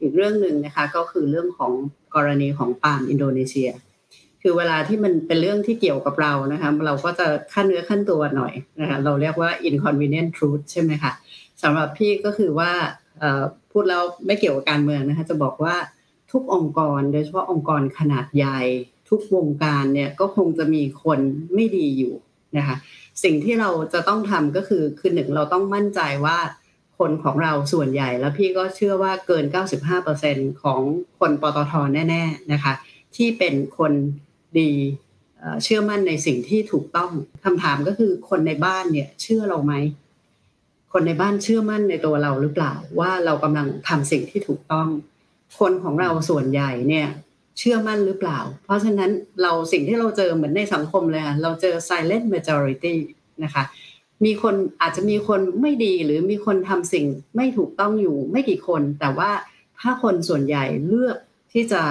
[0.00, 1.72] อีกเรื่องหนึ่งนะคะก็คือเรื่องของ
[2.14, 3.70] กรณีของปาล์มอินโดนีเซีย
[4.42, 11.12] คือเวลาที่มันเป็นเรื่องที่เกี่ยวกับเรานะคะเราก็จะขั้นเนื้อขั้นตัวหน่อยนะคะเราเรียกว่า inconvenient truth ใช่ไหมคะ
[11.62, 12.70] สำหรับพี่ก็คือว่า
[13.72, 15.76] พูดแล้วไม่เกี่ยวกับการเมืองนะคะจะบอกว่า
[16.32, 18.60] ทุกองค์กรโดยเฉพาะองค์กรขนาดใหญ่
[19.10, 21.18] ทุกวงการเนี่ยก็คงจะมีคน
[21.54, 22.14] ไม่ดีอยู่
[22.56, 22.76] นะคะ
[23.24, 26.38] สิ่งที่เราจะต้องทำก็คือคือหนึ่งเราต้องมั่นใจว่า
[26.98, 29.44] คนของเราส่วนใหญ่ แล้วพี่ก็เชื่อว่าเกิน
[30.04, 30.80] 95%ของ
[31.18, 31.72] คนปตท
[32.08, 32.72] แน่ ๆนะคะ
[33.16, 33.92] ที่เป็นคน
[34.58, 34.72] ดี
[35.62, 37.10] เชื่อมั่นในสิ่งที่ถูกต้อง
[37.44, 39.74] คำถามก็คือคนในบ้านเนี่ยเชื่อเราไหม
[40.92, 44.88] คนในบ้านเชื่อมั่นในตัวเราหรือเปล่า ว่าเรากำลังทำสิ่งที่ถูกต้อง
[45.58, 47.08] คนของเราส่วนใหญ่เนี่ย
[47.58, 49.10] เชื่อมั่นหรือเปล่า เพราะฉะนั้น
[49.42, 52.96] เราสิ่งที่เราเจอเหมือนในสังคมเลยค่ะเราเจอ silent majority
[53.44, 53.64] นะคะ
[54.24, 59.30] มีคนอาจจะมีคนไม่ดีหรือมีคนทำสิ่งไม่ถูกต้องอยู่ไม่กี่คน แต่ว่า
[59.80, 61.16] ถ้าคนส่วนใหญ่เลือก
[61.52, 61.82] ที่จะ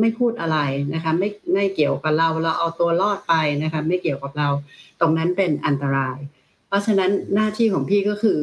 [0.00, 0.58] ไม่พูดอะไร
[0.94, 4.48] นะคะไม่ไม่เกี่ยวกับเราเราเอาตัวรอดไปนะคะไม่เกี่ยวกับเรา
[5.00, 6.18] ตรงนั้นเป็นอันตราย
[6.68, 8.38] เพราะฉะนั้นหน้าที่ของพี่ก็คือ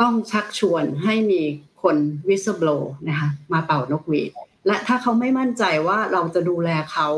[0.00, 1.42] ต้องชักชวนให้มี
[1.82, 1.96] คน
[2.28, 2.68] วิสเบล
[3.08, 4.30] นะคะมาเป่านกหวีด
[4.66, 7.08] และถ้าเขาไม่มั่นใจว่าเราจะดูแลเขา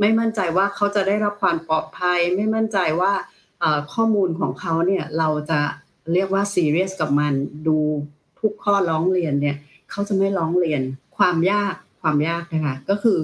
[0.00, 3.12] ไม่มั่นใจว่าเขาจะได้รับความปลอดภัย ไม่มั่นใจว่า
[3.94, 5.60] ข้อมูลของเขาเนี่ยเราจะ
[6.12, 7.32] เรียกว่าซีเรียสกับมัน
[7.68, 7.78] ดู
[8.40, 9.56] ทุกข้อร้องเรียนเนี่ย
[9.90, 10.82] เขาจะไม่ร้องเรียน
[11.16, 13.18] ความยากความยากนะคะก็คือ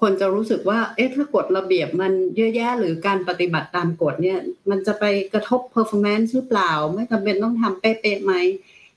[0.00, 4.38] คนจะรู้สึกว่า เอ๊ะ ถ้ากฎระเบียบมันเยอะแยะหรือการปฏิบัติตามกฎเนี่ย
[4.70, 8.34] มันจะไปกระทบ performance หรือเปล่า ไม่จำเป็นต้องทำเป๊ะๆไหม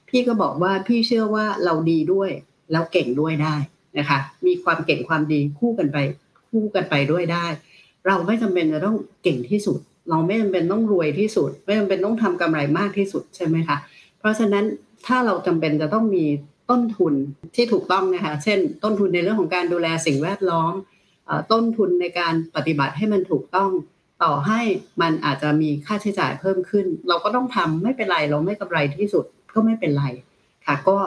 [0.09, 2.29] พี่ก็บอกว่าพี่เชื่อว่าเราดีด้วย
[2.71, 3.55] แล้วเก่งด้วยได้
[3.99, 5.97] นะคะ มีความเก่งความดีคู่กันไป
[6.49, 7.45] คู่กันไปด้วยได้
[8.07, 9.79] เราไม่จำเป็นจะต้องเก่งที่สุด
[10.09, 13.77] เราไม่จำเป็นต้องรวยที่สุด ไม่จำเป็นต้องทำกำไรมากที่สุดใช่ไหมคะ
[14.19, 14.65] เพราะฉะนั้น
[15.07, 16.25] ถ้าเราจำเป็นจะต้องมี
[16.69, 17.13] ต้นทุน
[17.55, 20.73] ที่ถูกต้องนะคะ เช่น ต้นทุนในเรื่องของการดูแลสิ่งแวดล้อม
[21.51, 23.69] ต้นทุนในการปฏิบัติให้มันถูกต้อง
[24.23, 24.61] ต่อให้
[25.01, 30.05] มันอาจจะมีค่าใช้จ่ายเพิ่มขึ้น เราก็ต้องทำไม่เป็นไร เราไม่กำไรที่สุดก็ไม่เป็นไร
[30.65, 30.97] ค่ะ ก็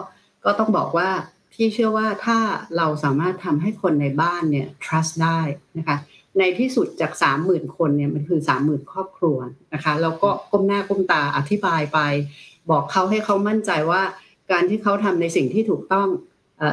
[0.44, 1.09] ก็ต้องบอกว่า
[1.53, 2.39] พี่เชื่อว่าถ้า
[2.77, 5.41] เราสามารถทำให้คนในบ้านเนี่ย trust ได้
[5.79, 5.97] นะคะ
[6.39, 9.39] ในที่สุดจากสามหมื่นคนเนี่ยมันคือสามหมื่นครอบครัว
[9.75, 11.99] นะคะแล้วก็ก้มหน้าก้มตาอธิบายไป
[12.71, 14.03] บอกเขาให้เขามั่นใจว่า
[14.51, 16.09] การที่เขาทำในสิ่งที่ถูกต้อง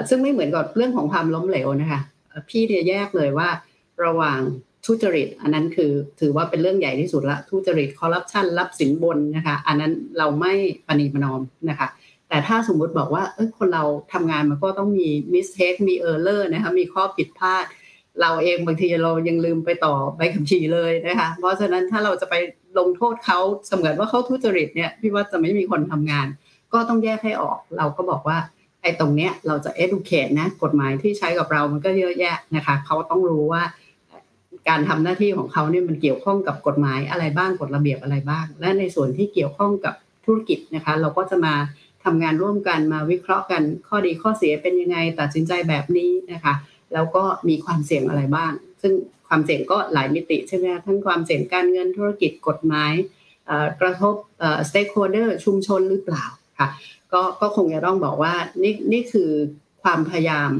[0.10, 2.02] ซึ่งไม่เหมือนกับเรื่องของความล้มเหลวนะคะ
[2.50, 3.50] พี่เนี่ยแยกเลยว่า
[4.04, 4.40] ระหว่าง
[4.86, 10.54] ทุจริต อันนั้นคือถือว่าเป็นเรื่องใหญ่ที่สุดละทุจริตคอร์รัปชันรับสินบนนะคะ อันนั้นเราไม่
[10.88, 11.88] ประนีประนอมนะคะ
[12.30, 17.66] แต่ถ้าสมมุติบอกว่าเออคนเราทำงานมันก็ต้องมี mistake มี error นะคะมีข้อผิดพลาด
[18.22, 22.36] เราเองบางทีเรายังลืมไปต่อใบขับขี่เลยนะคะเพราะฉะนั้นถ้าเราจะไป
[22.80, 26.28] ลงโทษเขาเสมือนว่าเขาทุจริตเนี่ยพี่ว่าจะไม่มีคนทำงาน
[26.74, 28.38] ก็ต้องแยกให้ออกเราก็บอกว่า
[28.82, 33.64] ไอ้ตรงเนี้ยเราจะ educate นะกฎหมายที่ใช้กับเรามันก็เยอะแยะนะคะเขาต้องรู้ว่า
[34.70, 39.94] การทำหน้าที่ของเขาเนี่ยมันเกี่ยวข้องกับกฎหมายอะไรบ้างกฎระเบียบอะไรบ้าง และในส่วนที่เกี่ยวข้องกับ
[40.26, 41.54] ธุรกิจนะคะ เราก็จะมา
[42.08, 46.54] ทำงานร่วมกันมาวิเคราะห์กันข้อดีข้อเสียเป็นยังไงตัดสินใจแบบนี้นะคะ
[46.94, 48.94] แล้วก็มีความเสี่ยงอะไรบ้าง ซึ่ง
[49.28, 52.94] ความเสี่ยงก็หลายมิติใช่ไหมทั้งความเสี่ยงการเงินธุรกิจกฎหมาย
[53.82, 54.16] กระทบ
[54.70, 56.26] stakeholder ชุมชนหรือเปล่า
[56.60, 56.68] ค่ะ
[57.14, 59.32] ก็ก็คงจะต้องบอกว่านี่นี่คือ
[59.84, 60.52] ความพยายาม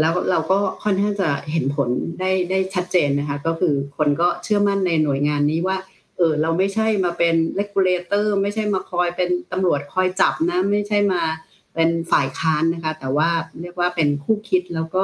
[0.00, 1.88] แล้วเราก็ค่อนข้างจะเห็นผล
[2.20, 5.76] ได้ได้ชัดเจนนะคะก็คือคนก็เชื่อมั่นในหน่วยงานนี้ว่า
[6.16, 11.22] เออเราไม่ใช่มาเป็นเลกูเลเตอร์ไม่ใช่มาคอยเป็นตำรวจคอยจับนะ ไม่ใช่มา
[11.74, 13.28] เป็นฝ่ายค้านนะคะ แต่ว่า
[13.60, 15.02] เรียกว่าเป็นคู่คิดแล้วก็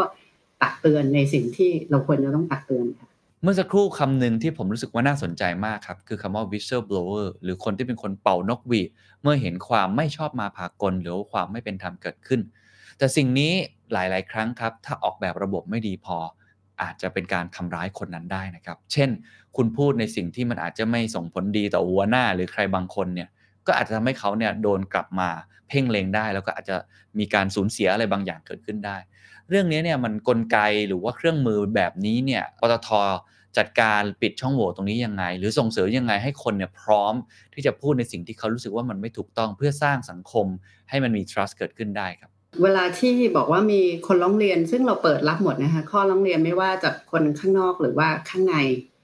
[0.62, 3.08] ตักเตือนในสิ่งที่เราควรจะต้องตักเตือนค่ะ
[3.42, 8.88] เมื่อสักครู่คำหนึ่งที่ผมรู้สึกว่าน่าสนใจมากครับ คือคำว่า whistleblower หรือคนที่เป็นคนเป่านกหวีด
[9.22, 12.40] เมื่อเห็นความไม่ชอบมาพากลหรือความไม่เป็นธรรมเกิดขึ้น
[12.98, 13.52] แต่สิ่งนี้
[13.92, 16.18] หลาย ๆ ครั้งครับ ถ้าออกแบบระบบไม่ดีพอ
[16.82, 19.10] อาจจะเป็นการทำร้ายคนนั้นได้นะครับ เช่น
[19.56, 23.28] คุณพูดในสิ่งที่มันอาจจะไม่ส่งผลดีต่อหัวหน้าหรือใครบางคนเนี่ย
[23.66, 25.28] ก็อาจจะทำให้เขาเนี่ยโดนกลับมา
[25.68, 26.76] เพ่งเลงได้ แล้วก็อาจจะ
[27.18, 28.96] มีการสูญเสียอะไรบางอย่างเกิดขึ้นได้
[29.48, 32.88] เรื่องนี้เนี่ยมันกลไกหรือว่าเครื่องมือแบบนี้เนี่ยปตท
[33.58, 37.14] จัดการปิดช่องโหว่ตรงนี้ยังไง หรือส่งเสริมยังไงให้คนเนี่ยพร้อม
[37.54, 40.46] ที่จะพูดในสิ่งที่เขารู้สึกว่ามันไม่ถูกต้องเพื่อสร้างสังคม
[40.90, 42.30] ให้มันมี trust เกิดขึ้นได้ครับ
[42.62, 48.56] เวลาที่บอกว่ามีคนร้องเรียน ซึ่งเราเปิดรับหมดนะคะข้อร้องเรียนไม่ว่าจากคนข้างนอกหรือว่าข้างใน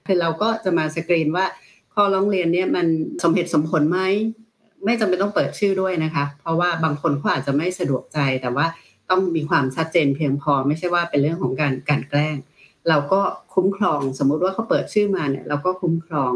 [0.06, 1.46] คือเราก็จะมาสกรีนว่า
[1.94, 2.86] ข้อร้องเรียนเนี่ยมัน
[3.22, 4.00] สมเหตุสมผลไหม
[4.84, 8.66] ไม่จำเป็นต้องเปิดชื่อด้วยนะคะ เพราะว่าบางคนเขาอาจจะไม่สะดวกใจแต่ว่า
[9.10, 12.36] ต้องมีความชัดเจนเพียงพอ ไม่ใช่ว่าเป็นเรื่องของการการแกล้ง
[12.88, 13.20] เราก็
[13.54, 16.32] คุ้มครองสมมุติว่าเขาเปิดชื่อมาเนี่ยเราก็คุ้มครอง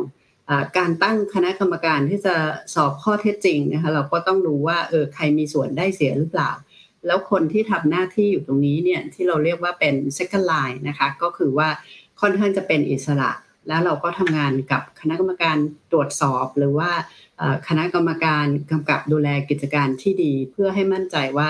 [0.48, 2.34] อการตั้งคณะกรรมการที่จะ
[2.74, 6.50] สอบข้อเท็จจริงนะคะเราก็ต้องรู้ว่าเออใครมีส่วนได้เสียหรือเปล่า
[7.06, 11.68] แล้วคนที่ทำหน้าที่อยู่ตรงนี้เนี่ยที่เราเรียกว่าเป็น second line นะคะ ก็คือว่า
[12.20, 13.30] ค่อนข้างจะเป็นอิสระ
[13.68, 15.56] แล้วเราก็ทำงานกับคณะกรรมการ
[15.92, 16.90] ตรวจสอบหรือว่า
[17.68, 21.48] คณะกรรมการกำกับดูแลกิจการที่ดี เพื่อให้มั่นใจว่า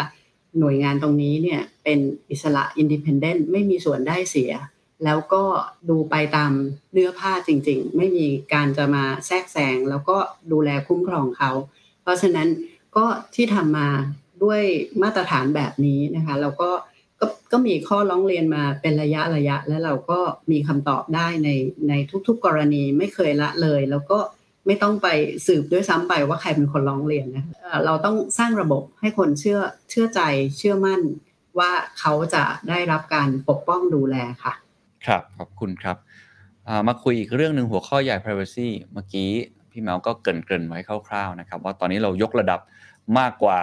[0.58, 1.98] หน่วยงานตรงนี้เนี่ยเป็น
[2.30, 4.52] อิสระ independent ไม่มีส่วนได้เสีย
[5.04, 5.44] แล้วก็
[5.90, 6.52] ดูไปตาม
[6.92, 10.16] เนื้อผ้าจริง ๆ ไม่มีการจะมาแทรกแซงแล้วก็
[10.52, 11.50] ดูแลคุ้มครองเขา
[12.02, 12.48] เพราะฉะนั้น
[12.96, 13.88] ก็ที่ทำมา
[14.44, 14.62] ด้วย
[15.02, 16.70] มาตรฐานแบบนี้นะคะเราก็
[17.20, 20.18] ก็ก็มีข้อร้องเรียนมาเป็นระยะระยะ แล้วเราก็
[20.50, 21.48] มีคำตอบได้ใน
[21.88, 21.92] ใน
[22.26, 24.18] ทุก ๆ กรณีไม่เคยละเลย แล้วก็
[24.66, 25.08] ไม่ต้องไป
[25.46, 27.44] สืบด้วยซ้ำไปว่าใครเป็นคนร้องเรียนนะ
[27.86, 30.20] เราต้องสร้างระบบให้คนเชื่อเชื่อใจ
[30.56, 31.00] เชื่อมั่น
[31.58, 34.52] ว่าเขาจะได้รับการปกป้องดูแลค่ะ
[35.06, 35.96] ครับขอบคุณครับ
[36.88, 39.30] มาคุยอีกเรื่องหนึ่งหัวข้อใหญ่ privacy เมื่อกี้
[39.70, 42.60] พี่แมวก็เกริ่นไว้คร่าวๆนะครับ ว่าตอนนี้เรายกระดับ
[43.18, 43.58] มากกว่า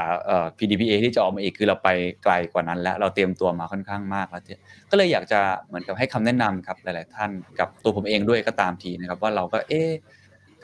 [0.58, 1.90] PDPA ที่จะออกมาอีกคือเราไป
[2.24, 4.44] ไกลกว่านั้น แล้วเราเตรียมตัวมาค่อนข้างมากแล้ว
[4.92, 9.84] ก็เลยอยากจะเหมือนกับให้คำแนะนำครับหลาย ๆ ท่านกับตัวผมเองด้วยก็ตามทีนะครับว่าเราก็เอ๊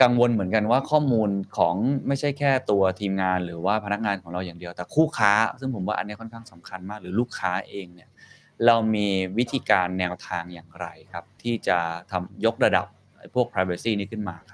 [0.02, 1.74] กังวลเหมือนกันว่าข้อมูลของ
[2.06, 8.08] ไม่ใช่แค่ตัวทีมงานหรือว่าพนักงานของเราอย่างเดียว แต่คู่ค้า ซึ่งผมว่าอันนี้ค่อนข้างสำคัญมากหรือลูกค้าเองเนี่ย
[8.66, 9.06] เรามี
[9.38, 11.78] วิธีการแนวทางอย่างไรครับ ที่จะ
[12.10, 12.86] ทำยกระดับ
[13.34, 14.53] พวก privacy นี้ขึ้นมาคร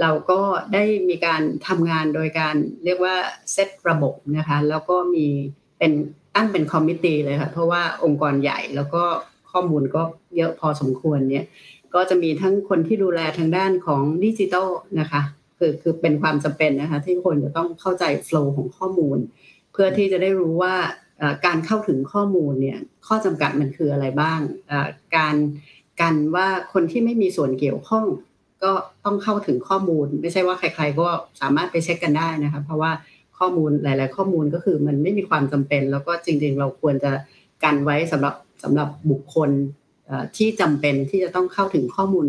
[0.00, 0.40] เราก็
[0.74, 3.16] ได้มีการทำงานโดยการเรียกว่า
[3.52, 5.26] เซตระบบนะคะ แล้วก็มี
[5.78, 5.92] เป็น
[6.34, 9.04] ตั้งเป็นคอมมิตี้เลยค่ะ เพราะว่าองค์กรใหญ่แล้วก็
[9.50, 10.02] ข้อมูลก็
[10.36, 11.44] เยอะพอสมควรเนี่ย
[11.94, 14.68] ก็จะมีทั้งคนที่ดูแลทางด้านของดิจิทัล
[15.00, 15.22] นะคะ
[15.58, 19.18] คือคือเป็นความจำเป็นนะคะ ที่คนจะต้องเข้าใจโฟล์ของข้อมูล
[19.72, 20.74] เพื่อที่จะได้รู้ว่า
[21.46, 24.40] การเข้าถึงข้อมูลเนี่ยข้อจำกัดมันคืออะไรบ้าง
[25.16, 25.36] การ
[26.00, 28.04] กันว่าคนที่ไม่มีส่วนเกี่ยวข้อง
[28.62, 28.70] ก็
[29.04, 31.08] ต้องเข้าถึงข้อมูล ไม่ใช่ว่าใคร ๆ ก็
[31.40, 32.92] สามารถไปเช็คกันได้นะคะเพราะว่า
[33.38, 37.12] ข้อมูลหลาย ๆ ข้อมูลก็คือมันไม่มีความจำเป็น แล้วก็จริง ๆ เราควรจะ
[37.64, 39.50] กันไว้สำหรับสำหรับบุคคล
[40.36, 42.26] ที่จำเป็นที่จะต้องเข้าถึงข้อมูล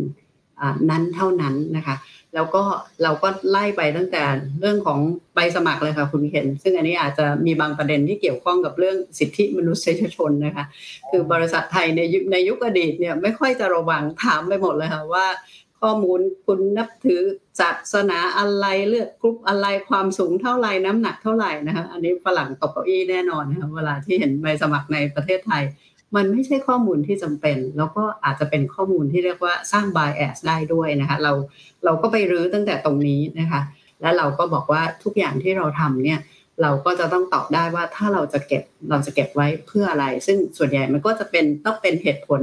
[0.89, 1.95] นั้นเท่านั้นนะคะ
[2.35, 2.63] แล้วก็
[3.03, 4.23] เราก็ไล่ไปตั้งแต่
[4.59, 4.99] เรื่องของ
[5.35, 10.65] ใบสมัครเลยค่ะคุณเห็น ซึ่งอันนี้อาจจะมีบางประเด็นที่เกี่ยวข้องกับเรื่องสิทธิมนุษยชนนะคะ
[11.09, 15.25] คือบริษัทไทยในยุคในยุคอดีตเนี่ยไม่ค่อยจะระวังถามไปหมดเลยค่ะว่า
[15.81, 17.21] ข้อมูลคุณนับถือ
[17.59, 25.63] ศาสนาอะไรเลือดกรุ๊ปอะไรความสูงเท่าไหร่น้ำหนักเท่าไหร่นะคะอันนี้ฝรั่งตกเก้าอี้แน่นอนนะคะเวลาที่เห็นใบสมัครในประเทศไทย
[26.15, 31.33] มันไม่ใช่ข้อมูลที่จำเป็น แล้วก็อาจจะเป็นข้อมูลที่เรียกว่าสร้าง bias ได้ด้วยนะคะเรา
[31.85, 33.61] เราก็ไปรื้อตั้งแต่ตรงนี้นะคะ
[34.01, 36.19] แล้วเราก็บอกว่าทุกอย่างที่เราทำเนี่ย
[36.61, 42.41] เราก็จะต้องตอบได้ว่าถ้าเราจะเก็บเราจะเก็บไว้เพื่ออะไร ซึ่งส่วนใหญ่มันก็จะเป็นต้องเป็นเหตุผล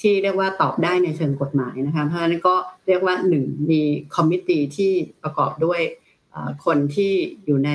[0.00, 2.54] ที่เรียกว่าตอบได้ในเชิงกฎหมายนะคะเพราะฉะนั้นก็
[2.86, 3.82] เรียกว่าหนึ่งมี
[4.14, 5.80] คอมมิตี้ที่ประกอบด้วย
[6.64, 7.12] คนที่
[7.46, 7.70] อยู่ใน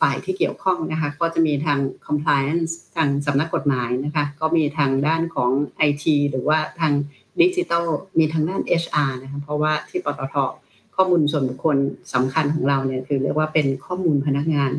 [0.00, 5.50] ฝ่ายที่เกี่ยวข้องนะคะก็จะมีทาง compliance ทางสำนักกฎหมายนะคะก็มีทางด้านของ
[5.88, 6.92] IT หรือว่าทาง
[7.40, 7.86] ดิจิทัล
[8.18, 10.34] มีทางด้าน HR นะคะเพราะว่าที่ปตท
[10.96, 11.76] ข้อมูลส่วนบุคคล
[12.14, 14.72] สำคัญของเราเนี่ยคือเรียกว่าเป็นข้อมูลพนักงาน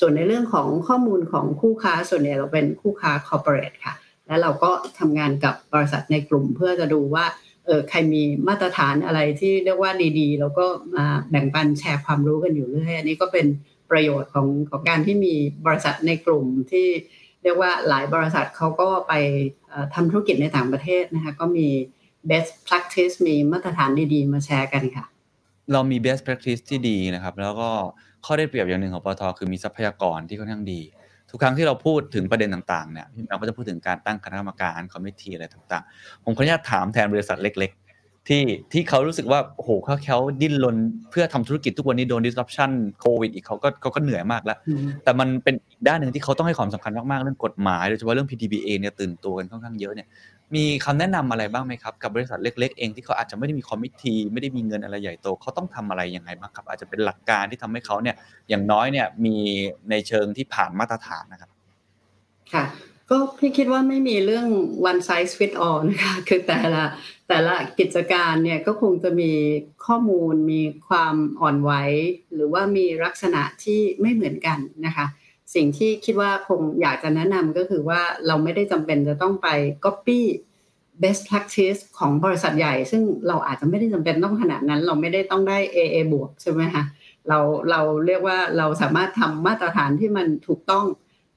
[0.00, 3.94] ส่วนในเรื่องของข้อมูลของคู่ค้าส่วนใหญ่เราเป็นคู่ค้า corporate ค่ะ
[4.28, 7.24] แล้วเราก็ทำงานกับบริษัทในกลุ่มเพื่อจะดูว่า
[7.66, 13.46] เออใครมีมาตรฐานอะไรที่เรียกว่าดีๆ แล้วก็มาแบ่งปันแชร์ความรู้กันอยู่เรื่อยอันนี้ก็เป็น
[13.90, 15.34] ประโยชน์ของของการที่มี
[15.66, 16.86] บริษัทในกลุ่มที่
[17.42, 19.12] เรียกว่าหลายบริษัทเขาก็ไป
[19.94, 21.68] ทำธุรกิจในต่างประเทศนะคะก็มี
[22.30, 25.04] best practice มีมาตรฐานดีๆ มาแชร์กันค่ะ
[25.72, 27.70] เรามี best practice ที่ดีนะครับ แล้วก็
[28.26, 30.80] ข้อได้เปรียบอย่างหนึ่งของปตทคือมีทรัพยากรที่ค่อนข้างดี
[31.30, 40.76] ทุกครั้งที่เราพูดถึงประเด็นต่างๆเนี่ยเราก็จะพูดถึงการตั้งคณะกรรมการคอมมิชชั่อะไรต่างๆ ผมขออนุญาตถามแทนบริษัทเล็ก ๆ ที่ที่เขารู้สึกว่าโอ้โหเขาเขาดิ้นรน
[41.10, 44.58] เพื่อทำธุรกิจทุกวันนี้โดน disruption โควิดอีกเขาก็เขาก็เหนื่อยมากแล้ว
[45.04, 50.08] แต่มันเป็นอีกด้านหนึ่งที่เขาต้องให้ความสำคัญมากๆเรื่องกฎหมายโดยเฉพาะเรื่อง PDPA เนี่ยตื่นตัวกันค่อนข้างเยอะเนี่ย
[50.54, 58.16] มีคำแนะนำอะไรบ้างไหมครับกับบริษัทเล็ก ๆ เองที่เขาอาจจะไม่ได้มีคอมมิชชั่ไม่ได้มีเงินอะไรใหญ่โตเขาต้องทำอะไรยังไงบ้างครับ อาจจะเป็นหลักการที่ทำให้เขาเนี่ย
[58.48, 59.36] อย่างน้อยเนี่ยมี
[59.90, 61.50] ในเชิงที่ผ่านมาตรฐานนะครับ
[62.52, 62.64] ค่ะ
[63.10, 64.48] ก็พี่คิดว่าไม่มีเรื่อง
[64.90, 66.82] one size fit all นะคะคือแต่ละ
[67.28, 69.32] แต่ละกิจการเนี่ยก็คงจะมี
[69.86, 71.70] ข้อมูลมีความอ่อนไหว
[72.34, 75.06] หรือว่ามีลักษณะที่ไม่เหมือนกันนะคะ
[75.54, 79.48] สิ่งที่คิดว่าคงอยากจะแนะนำก็คือว่าเราไม่ได้จำเป็นจะต้องไป
[79.84, 80.20] copy
[81.02, 86.84] best practice ของบริษัทใหญ่ ซึ่งเราอาจจะไม่ได้จำเป็นต้องขนาดนั้น เราไม่ได้ต้องได้ AA บวกใช่ไหมคะ
[87.28, 87.38] เรา
[87.70, 90.86] เราเรียกว่าเราสามารถทำมาตรฐานที่มันถูกต้อง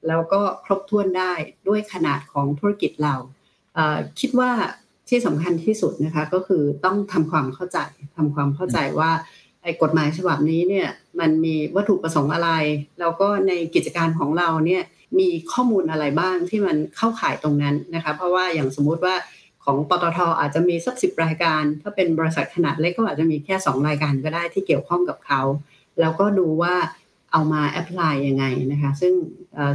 [0.08, 1.32] แล้วก็ครบถ้วนได้
[1.68, 3.14] ด้วยขนาดของธุรกิจเรา
[4.20, 4.50] คิดว่า
[5.08, 7.78] ที่สำคัญที่สุดนะคะก็คือต้องทำความเข้าใจ
[8.16, 9.10] ทำความเข้าใจว่า
[9.62, 10.88] ไอ้กฎหมายฉบับนี้เนี่ย
[11.20, 12.50] มันมีวัตถุประสงค์อะไร
[13.00, 14.82] แล้วก็ในกิจการของเราเนี่ย
[15.18, 19.14] มีข้อมูลอะไรบ้างที่มันเข้าข่ายตรงนั้นนะคะเพราะว่าอย่างสมมุติว่า
[19.64, 25.40] ของปตทอาจจะมีสักสิบรายการ ถ้าเป็นบริษัทขนาดเล็กก็อาจจะมีแค่สองรายการก็ได้ที่เกี่ยวข้องกับเขา
[26.00, 26.74] แล้วก็ดูว่า
[27.32, 29.12] เอามาแอพพลายยังไงนะคะซึ่ง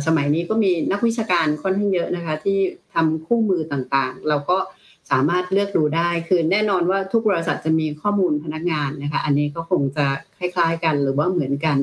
[0.06, 2.58] สมัยนี้ก็มีนักวิชาการค่อนข้างเยอะนะคะที่
[2.94, 4.58] ทำคู่มือต่างๆ เราก็
[5.10, 10.06] สามารถเลือกดูได้ คือแน่นอนว่าทุกบริษัทจะมีข้อมูลพนักงานนะคะ อันนี้ก็คงจะ
[10.38, 11.78] คล้าย ๆกันหรือว่าเหมือนกัน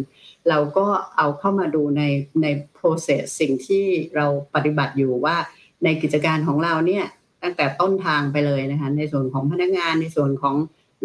[0.48, 2.02] เราก็เอาเข้ามาดูใน
[2.42, 2.46] ใน
[2.78, 3.84] process สิ่งที่
[4.16, 5.36] เราปฏิบัติอยู่ว่า
[5.84, 7.04] ในกิจการของเราเนี่ย
[7.42, 10.56] ตั้งแต่ต้นทางไปเลยนะคะ ในส่วนของพนักงานในส่วนของ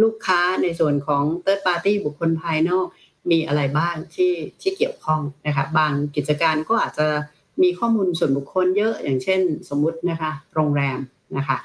[0.01, 2.85] ลูกค้าในส่วนของ third party บุคคลภายนอก
[3.31, 7.07] มีอะไรบ้างที่ที่เกี่ยวข้องนะคะบางกิจการก็อาจจะ
[7.61, 10.99] มีข้อมูลส่วนบุคคลเยอะอย่างเช่นสมมุตินะคะ โรงแรม
[11.37, 11.57] นะคะ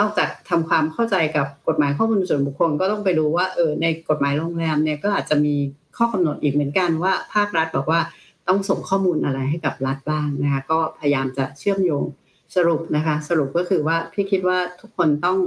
[0.00, 5.54] นอกจากทำความเข้าใจกับกฎหมายข้อมูลส่วนบุคคลก็ต้องไปดูว่าเออในกฎหมายโรงแรมเนี่ยก็อาจจะมี
[5.96, 8.00] ข้อกำหนดอีกเหมือนกันว่า ภาครัฐบอกว่า
[8.48, 12.04] ต้องส่งข้อมูลอะไรให้กับรัฐบ้างนะคะก็พยายามจะเชื่อมโยง
[12.54, 15.38] สรุปนะคะ สรุปก็คือว่าพี่คิดว่าทุกคนต้อง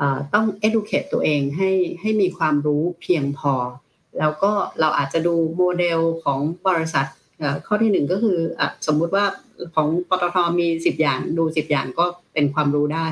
[0.00, 0.02] อ
[0.34, 3.54] ต้อง educate ตัวเองให้ให้มีความรู้เพียงพอ
[4.18, 7.06] แล้วก็เราอาจจะดูโมเดลของบริษัท
[7.66, 9.24] ข้อที่หนึ่งก็คืออสมมุติว่า
[9.74, 13.06] ของปตทมีสิบอย่างดูสิบอย่างก็เป็นความรู้ได้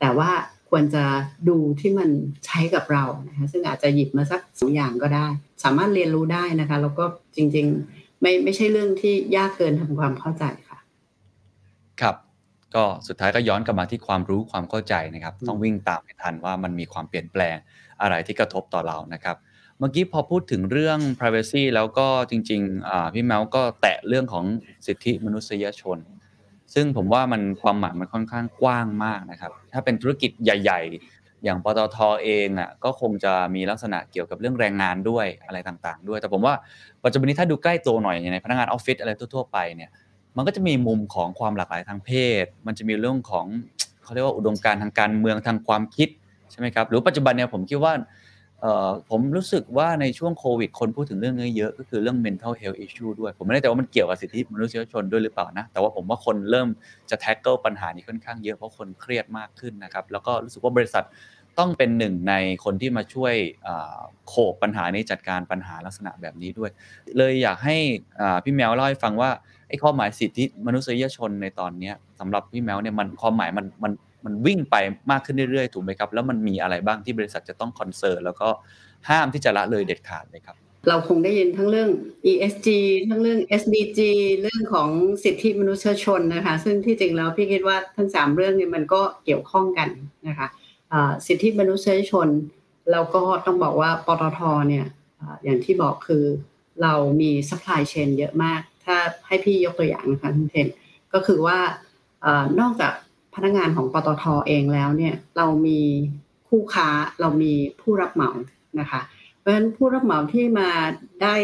[0.00, 0.30] แต่ว่า
[0.70, 1.04] ควรจะ
[1.48, 2.08] ดูที่มัน
[2.46, 5.26] ใช้กับเรานะคะซึ่งอาจจะหยิบมาสักสองอย่างก็ได้
[5.64, 7.04] สามารถเรียนรู้ได้นะคะแล้วก็
[7.36, 10.78] จริงๆไม่ไม่ใช่เรื่องที่ยากเกินทำความเข้าใจค่ะ
[12.00, 12.16] ครับ
[12.74, 17.56] ก็สุดท้ายก็ย้อนกลับมาที่ความรู้ความเข้าใจนะครับ ต้องวิ่งตามให้ทันว่ามันมีความเปลี่ยนแปลง
[18.02, 19.36] อะไรที่กระทบต่อเรานะครับ
[19.78, 24.44] เมื่อกี้พอพูดถึงเรื่อง privacy แล้วก็จริงๆพี่แมวก็แตะเรื่องของ
[24.86, 25.98] สิทธิมนุษยชน
[26.74, 30.80] ซึ่งผมว่ามันความหมายมันค่อนข้างกว้างมากนะครับ ถ้าเป็นธุรกิจใหญ่
[31.12, 36.54] ๆ อย่างปตทเองอะก็คงจะมีลักษณะเกี่ยวกับเรื่องแรงงานด้วยอะไรต่างๆ ด้วย แต่ผมว่า
[37.04, 39.90] ปัจจุบันนี้ถ้าดูใกล้ตัวหน่อยในพนักงานออฟฟิศอะไรทั่วๆไปเนี่ย
[40.36, 42.10] มันก็จะมีมุมของความหลากหลายทางเพ
[42.42, 43.46] ศ มันจะมีเรื่องของ
[44.02, 46.08] เขาเรียกว่าอุดมการทางการเมืองทางความคิด
[46.50, 47.92] ใช่ไหมครับหรือปัจจุบันเนี่ยผมคิดว่า
[49.10, 56.68] ผมรู้สึกว่าในช่วงโควิด คนพูดถึงเรื่องนี้เยอะก็คือเรื่อง mental health issue ด้วย ผมไม่แน่ใจว่ามันเกี่ยวกับสิทธิมนุษยชนด้วยหรือเปล่านะ แต่ว่าผมว่าคนเริ่ม
[57.10, 61.04] จะ tackle ปัญหานี้ค่อนข้างเยอะเพราะคนเครียดมากขึ้นนะครับ แล้วก็รู้สึกว่าบริษัท
[61.58, 62.34] ต้องเป็นหนึ่งใน
[62.64, 63.34] คนที่มาช่วย
[64.28, 66.70] โขกปัญหานี้จัดการปัญหาลักษณะแบบนี้ด้วย
[67.16, 67.76] เลยอยากให้
[68.44, 69.30] พี่แมวเล่าให้ฟังว่า
[69.68, 73.92] ไอ้ข้อหมายสิทธิมนุษยชนในตอนนี้สำหรับพี่แมวเนี่ยมันความหมายมันมัน
[74.24, 74.76] มันวิ่งไป
[75.10, 78.48] มากขึ้นเรื่อยๆถูกไหมครับ แล้วมันมีอะไรบ้างที่บริษัทจะต้องคอนเซิร์นแล้วก็
[79.08, 80.56] ห้ามที่จะละเลยเด็ดขาดเลยครับ
[80.88, 81.90] เราคงได้ยินทั้งเรื่อง
[82.30, 82.68] ESG
[83.08, 84.00] ทั้งเรื่อง SDG
[84.40, 84.88] เรื่องของ
[85.24, 89.88] สิทธิมนุษยชนนะคะ ซึ่งที่จริงแล้วพี่คิดว่าทั้งสามเรื่องนี้มันก็เกี่ยวข้องกัน
[90.28, 90.46] นะคะ
[91.26, 92.28] สิทธิมนุษยชน
[92.92, 94.86] เราก็ต้องบอกว่าปตทเนี่ย
[95.44, 96.24] อย่างที่บอกคือ
[96.82, 98.96] เรามี supply chain เยอะมาก ถ้า
[99.26, 100.68] ให้พี่ยกตัวอย่างนะคะคุณเทน
[101.12, 101.58] ก็คือว่า
[102.60, 102.92] นอกจาก
[103.34, 105.80] พนักงานของปตทเองแล้วเนี่ยเรามี
[106.48, 106.88] คู่ค้า
[107.20, 108.30] เรามีผู้รับเหมา
[108.80, 109.00] นะคะ
[109.38, 110.70] เพราะฉะนั้นผู้รับเหมาที่มา
[111.22, 111.34] ได้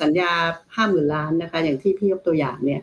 [0.00, 0.32] สัญญา
[0.74, 2.80] ห้าหมื่นล้านนะคะ อย่างที่พี่ยกตัวอย่างเนี่ย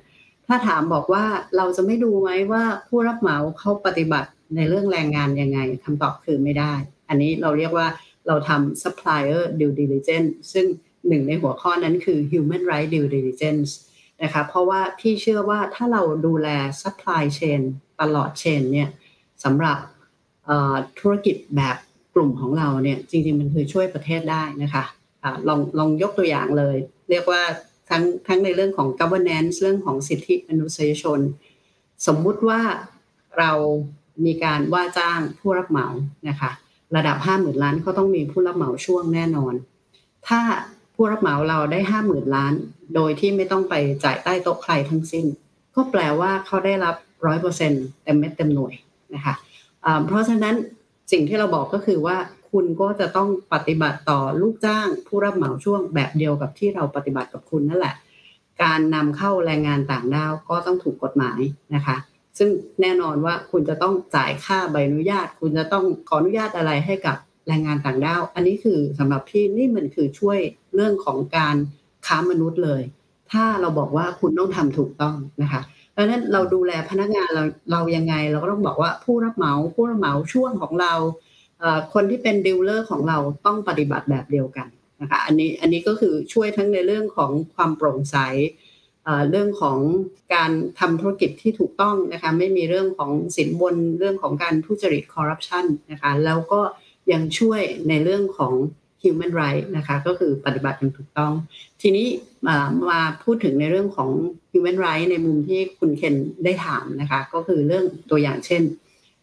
[0.48, 1.26] ถ้าถามบอกว่า
[1.58, 6.74] เราจะไม่ดูไหมว่าผู้รับเหมาเขาปฏิบัติในเรื่องแรงงานยังไงคำตอบคือไม่ได้
[7.10, 7.88] อันนี้เราเรียกว่า
[8.28, 10.66] เราทำ supplier due diligence ซึ่ง
[11.08, 13.70] หนึ่งในหัวข้อนั้นคือ human right due diligence
[14.24, 16.48] นะคะเพราะว่าพี่เชื่อว่าถ้าเราดูแล
[16.82, 17.62] supply chain
[18.02, 18.90] ตลอดเชนเนี่ย
[19.44, 19.78] สำหรับ
[21.00, 21.78] ธุรกิจแบบ
[22.14, 24.84] กลุ่มของเราเนี่ยจริงๆมันคือช่วยประเทศได้นะคะ
[25.24, 26.78] อะลองลองยกตัวอย่างเลย
[27.10, 27.42] เรียกว่า
[27.90, 31.20] ทั้งทั้งในเรื่องของ governance เรื่องของสิทธิมนุษยชน
[32.08, 32.62] สมมุติว่า
[33.40, 33.52] เรา
[34.26, 35.88] มีการว่าจ้างผู้รับเหมา
[36.30, 36.52] นะคะ
[36.96, 39.54] ระดับห้าหมื่นล้านเขาต้องมีผู้รับเหมาช่วงแน่นอน
[40.28, 40.42] ถ้า
[40.96, 42.54] ผู้รับเหมาเราได้ห้าหมื่นล้าน
[42.96, 43.74] โดยที่ไม่ต้องไป
[44.04, 45.26] จ่ายใต้โต๊ะใครทั้งสิ้น
[45.76, 48.74] ก็แปลว่าเขาได้รับร้อยเปอร์เซ็นต์เต็มเม็ดเต็มหน่วย
[49.16, 49.36] นะคะ
[50.06, 50.56] เพราะฉะนั้น
[51.12, 52.18] สิ่งที่เราบอกก็คือว่า
[52.52, 57.96] คุณก็จะต้องปฏิบัติต่อลูกจ้างผู้รับเหมาช่วงแบบเดียวกับที่เราปฏิบัติกับคุณนั่นแหละ
[58.64, 61.40] การนำเข้าแรงงานต่างด้าวก็ต้องถูกกฎหมาย
[61.76, 61.98] นะคะ
[62.38, 62.50] ซึ่ง
[62.82, 67.18] แน่นอนว่าคุณจะต้องจ่ายค่าใบอนุญาต คุณจะต้องขออนุญาตอะไรให้กับ
[67.48, 70.40] แรงงานต่างด้าว อันนี้คือสำหรับพี่นี่มันคือช่วย
[70.76, 71.56] เรื่องของการ
[72.08, 72.82] ค้ามนุษย์เลย
[73.32, 80.94] ถ้าเราบอกว่าคุณต้องทำถูกต้องนะคะเพราะนั้นเราดูแลพนักงานเราเรายังไง เราก็ต้องบอกว่าผู้รับเหมาผู้รับเหมาช่วงของเรา
[81.94, 84.68] คนที่เป็นดีลเลอร์ของเราต้องปฏิบัติแบบเดียวกัน
[85.02, 88.18] นะคะอันนี้อันนี้ก็คือช่วยทั้งในเรื่องของความโปร่งใส
[89.30, 89.78] เรื่องของ
[90.34, 96.62] การทำธุรกิจที่ถูกต้องนะคะไม่มีเรื่องของสินบนเรื่องของการทุจริตคอร์รัปชันนะคะแล้วก็
[97.12, 98.54] ยังช่วยในเรื่องของ
[99.04, 101.34] human right นะคะก็คือปฏิบัติอย่างถูกต้อง
[101.82, 102.08] ทีนี้
[102.48, 102.58] มา
[102.92, 104.10] มาพูดถึงในเรื่องของ
[104.52, 108.64] human right ในมุมที่คุณเคนได้ถามนะคะก็คือเรื่องตัวอย่างเช่น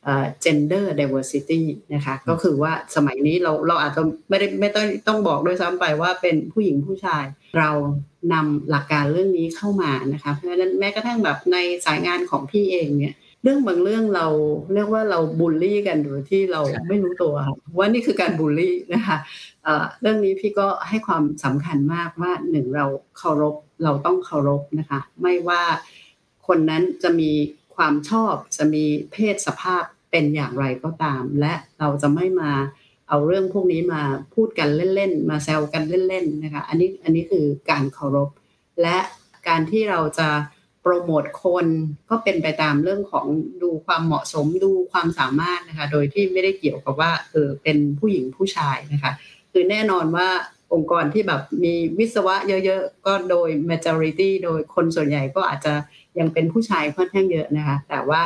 [0.04, 1.62] เอ่อ gender diversity
[1.94, 7.24] นะคะก็คือว่าสมัยนี้เราเราอาจจะไม่ได้ไม่ต้องต้องบอกด้วยซ้ำไปว่าเป็นผู้หญิงผู้ชาย
[7.58, 7.70] เรา
[8.32, 11.56] นำหลักการเรื่องนี้เข้ามานะคะเพราะฉะนั้นแม้กระทั่งแบบใน
[11.86, 14.26] สายงานของพี่เองเนี่ยเรื่องบางเรื่องเรา
[14.74, 19.16] เรียกว่าเราบูลลี่กันโดยที่เราไม่รู้ตัวค่ะว่านี่คือการบูลลี่นะคะ
[20.00, 22.86] เรื่องนี้พี่ก็ให้ความสำคัญมากว่าหนึ่งเรา
[23.18, 23.54] เคารพ
[23.84, 25.62] เราต้องเคารพนะคะ ไม่ว่า
[26.46, 27.30] คนนั้นจะมี
[27.76, 32.52] ความชอบจะมีเพศสภาพเป็นอย่างไรก็ตาม และเราจะไม่มา
[33.08, 34.02] เอาเรื่องพวกนี้มา
[34.34, 38.28] พูดกันเล่นๆ มาแซวกันเล่นๆนะคะ อันนี้อันนี้คือการเคารพ
[38.82, 38.98] และ
[39.48, 40.28] การที่เราจะ
[40.82, 41.66] โปรโมทคน
[42.10, 43.26] ก็เป็นไปตามเรื่องของ
[43.62, 49.12] ดูความเหมาะสมดูความสามารถนะคะ โดยที่ไม่ได้เกี่ยวกับว่าเออเป็นผู้หญิงผู้ชายนะคะ
[49.56, 50.28] คือแน่นอนว่า
[50.72, 55.74] องค์กรที่แบบมีวิศวะเยอะๆ ก็โดย majority โดยคนส่วนใหญ่ก็อาจจะ
[56.18, 58.22] ยังเป็นผู้ชายค่อนข้างเยอะนะคะ แต่ว่า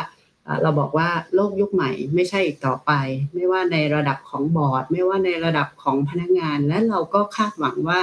[0.62, 2.90] เราบอกว่าโลกยุคใหม่ไม่ใช่อีกต่อไป
[3.34, 8.00] ไม่ว่าในระดับของบอร์ด ไม่ว่าในระดับของพนักงาน และเราก็คาดหวังว่า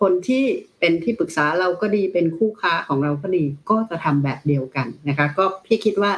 [0.00, 0.44] คนที่
[0.78, 6.12] เป็นที่ปรึกษาเราก็ดีเป็นคู่ค้าของเราก็ดีก็จะทำแบบเดียวกันนะคะก็พี่คิดว่า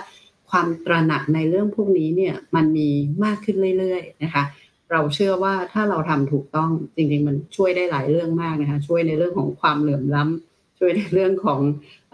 [0.50, 2.88] ความตระหนักในเรื่องพวกนี้เนี่ยมันมี
[3.24, 4.44] มากขึ้นเรื่อยๆนะคะ
[4.92, 11.60] เราเชื่อว่าถ้าเราทำถูกต้องจริงๆ มันช่วยได้หลายเรื่องมากนะคะช่วยในเรื่องของความเหลื่อมล้ำช่วยในเรื่องของ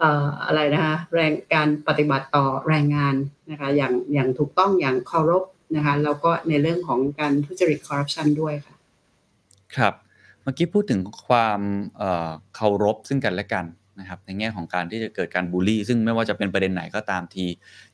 [0.01, 0.03] อ
[0.45, 3.15] อะไรนะคะแรงการปฏิบัติต่อแรงงาน
[3.51, 5.43] นะคะอย่างอย่างถูกต้องอย่างเคารพ
[5.75, 8.75] นะคะแล้วก็ในเรื่องของการทุจริตคอร์รัปชันด้วยค่ะ
[9.75, 9.93] ครับ
[10.43, 11.61] เมื่อกี้พูดถึงความ
[12.55, 13.65] เคารพซึ่งกันและกัน
[13.99, 17.45] นะครับ ในแง่ของการที่จะเกิดการบูลลี่ ซึ่งไม่ว่าจะเป็นประเด็นไหนก็ตามที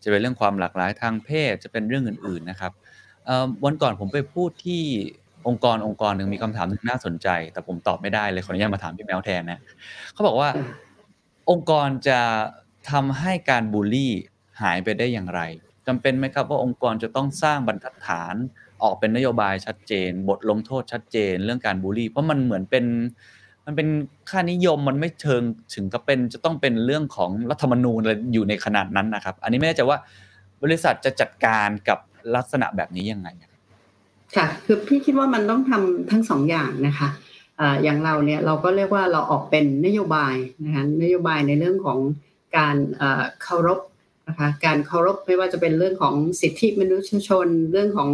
[0.03, 2.71] จะเป็นเรื่องความหลากหลายทางเพศจะเป็นเรื่องอื่น ๆนะครับ
[3.27, 4.81] เอ่อ วันก่อนผมไปพูดที่
[5.47, 9.59] องค์กรองค์กรหนึ่ง มีคำถามหนึ่งน่าสนใจ แต่ผมตอบไม่ได้เลย ขออนุญาตมาถามพี่แมวแทนนะ
[10.13, 10.49] เขาบอกว่า
[11.49, 12.19] องค์กรจะ
[12.91, 14.13] ทำให้การบูลลี่
[14.61, 15.41] หายไปได้อย่างไร
[15.87, 18.35] จำเป็นไหมครับว่า องค์กรจะต้องสร้างบรรทัดฐาน
[18.83, 22.85] ออกเป็นนโยบายชัดเจน บทลงโทษชัดเจนเรื่องการบูลลี่เพราะมันเหมือนเป็น
[23.65, 23.87] มันเป็น
[24.29, 25.41] ค่านิยม มันไม่เชิง
[25.75, 29.97] ถึงกับเป็น จะต้องเป็นเรื่องของรัฐธรรมนูญ อะไร อยู่ในขนาดนั้นนะครับ อันนี้ไม่แน่ใจว่า
[30.63, 31.99] บริษัทจะจัดการกับ
[32.35, 33.29] ลักษณะแบบนี้ยังไง
[34.35, 37.09] ค่ะ คือพี่คิดว่ามันต้องทำทั้งสองอย่างนะคะ
[37.83, 41.99] อย่างเราเนี่ยเราก็เรียกว่าเราออกเป็นนโยบายนะคะนโยบายในเรื่องของ
[42.57, 42.75] การ
[43.43, 43.79] เคารพ
[44.27, 48.09] นะคะการเคารพไม่ว่าจะเป็นเรื่องของสิทธิมนุษยชน เรื่องของ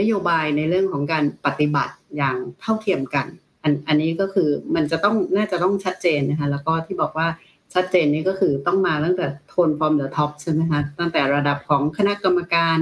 [0.00, 3.26] นโยบายในเรื่องของการปฏิบัติอย่างเท่าเทียมกัน
[3.62, 7.28] อันอันนี้ก็คือมันจะต้องน่าจะต้องชัดเจนนะคะแล้วก็ที่บอกว่า
[7.74, 12.76] ชัดเจนนี้ก็คือต้องมาตั้งแต่โทนฟอร์มเดอะท็อปใช่ไหมคะตั้งแต่ระดับของคณะกรรมการ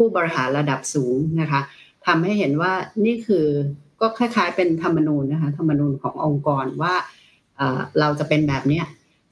[0.00, 1.60] ผู้บริหารระดับสูงนะคะ
[2.06, 2.72] ทำให้เห็นว่า
[3.04, 3.46] นี่คือ
[4.00, 6.94] ก็คล้าย ๆ เป็นธรรมนูญนะคะธรรมนูญขององค์กรว่า
[8.00, 8.82] เราจะเป็นแบบนี้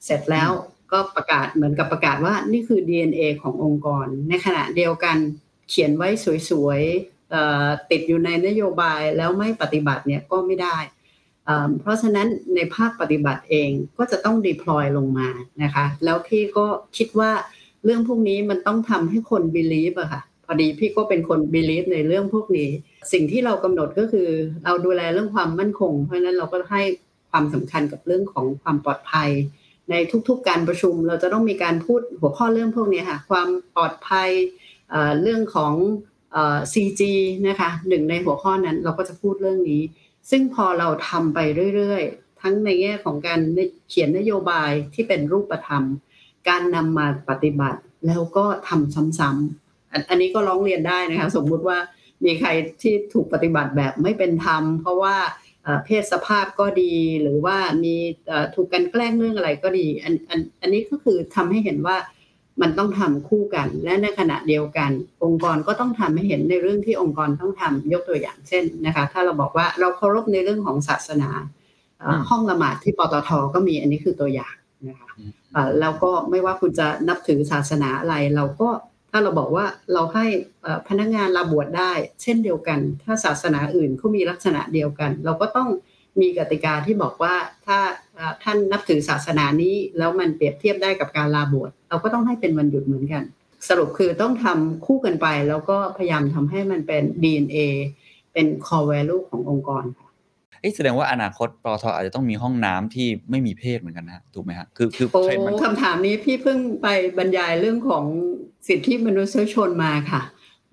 [0.05, 0.49] เสร็จแล้ว
[0.91, 5.17] ก็ประกาศเหมือนกับประกาศว่านี่คือ DNA ขององค์กร ในขณะเดียวกัน
[5.69, 6.09] เขียนไว้
[6.49, 10.77] สวยๆติดอยู่ในนโยบายแล้วไม่ปฏิบัติเนี่ยก็ไม่ได้
[11.79, 15.29] เพราะฉะนั้นในภาคปฏิบัติเองก็จะต้อง deploy ลงมา
[15.63, 16.65] นะคะ แล้วพี่ก็
[16.97, 17.31] คิดว่า
[17.83, 20.21] เรื่องพวกนี้มันต้องทำให้คน believe อะค่ะ
[20.51, 22.69] พอดีพี่ก็เป็นคน believe ในเรื่องพวกนี้
[23.13, 24.29] สิ่งที่เรากำหนดก็คือ
[24.65, 26.83] เราดูแลเรื่องความมั่นคง เพราะฉะนั้นเราก็ให้
[27.31, 29.29] ความสำคัญกับเรื่องของความปลอดภัย
[29.89, 29.95] ใน
[30.27, 34.29] ทุกๆการประชุม เราจะต้องมีการพูดหัวข้อเรื่องพวกนี้ค่ะความปลอดภัย
[35.21, 35.73] เรื่องของ
[36.73, 37.01] CG
[37.47, 39.81] นะคะหนึ่งในหัวข้อนั้นเราก็จะพูดเรื่องนี้
[40.29, 41.39] ซึ่งพอเราทำไป
[41.75, 43.39] เรื่อยๆ ทั้งในแง่ของการ
[43.89, 45.83] เขียนนโยบายที่เป็นรูปธรรม
[46.49, 49.68] การนำมาปฏิบัติแล้วก็ทำซ้ำๆ
[50.09, 51.77] อันนี้ก็ร้องเรียนได้นะคะ สมมุติว่า
[52.25, 52.49] มีใคร
[52.81, 55.15] ที่ถูกปฏิบัติแบบไม่เป็นธรรม เพราะว่า
[55.85, 57.95] เพศสภาพก็ดีหรือว่ามี
[58.55, 61.97] ถูกกันแกล้งเรื่องอะไรก็ดีอันอันอันนี้ก็คือทำให้เห็นว่า
[62.61, 64.91] มันต้องทำคู่กัน และในขณะเดียวกัน
[65.23, 71.29] องค์กรก็ต้องทำให้เห็นในเรื่องที่องค์กรต้องทำยกตัวอย่างเช่นนะคะ ถ้าเราบอกว่าเราเคารพในเรื่องของศาสนา
[72.29, 74.55] ห้องละหมาดที่ปตทก็มีอันนี้คือตัวอย่าง
[74.89, 75.09] นะคะ
[75.79, 78.69] แล้วก็ไม่ว่าคุณจะนับถือศาสนาอะไรเราก็
[79.11, 80.25] ถ้าเราบอกว่าเราให้
[80.87, 81.91] พนักงานลาบวชได้
[82.21, 85.69] เช่นเดียวกัน ถ้าศาสนาอื่นเขามีลักษณะเดียวกัน เราก็ต้อง
[86.21, 87.35] มีกติกาที่บอกว่า
[87.65, 87.79] ถ้า
[88.43, 93.23] ท่านนับถือศาสนานี้แล้วมันเปรียบเทียบได้กับการลาบวชเราก็ต้องให้เป็นวันหยุดเหมือนกัน
[93.69, 97.57] สรุปคือต้องทำคู่กันไป แล้วก็พยายามทำให้มันเป็น DNA
[98.33, 100.08] เป็น core value ขององค์กรค่ะ
[100.75, 106.87] แสดงว่าอนาคตปตทอาจจะต้องมีห้องน้ำที่ไม่มีเพศเหมือนกันนะถูกไหมฮะคือคือเทรนด์มันคำถามนี้พี่เพิ่งไป
[107.17, 108.05] บรรยายเรื่องของ
[108.67, 110.21] สิทธิมนุษยชนมาค่ะ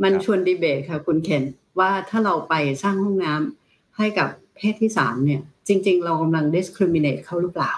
[0.02, 1.42] มันชวนดีเบตค่ะคุณเคน
[1.78, 7.72] ว่าถ้าเราไปสร้างห้องน้ำให้กับเพศที่สามเนี่ย จริง ๆ เรากำลัง discriminate เขาหรือเปล่า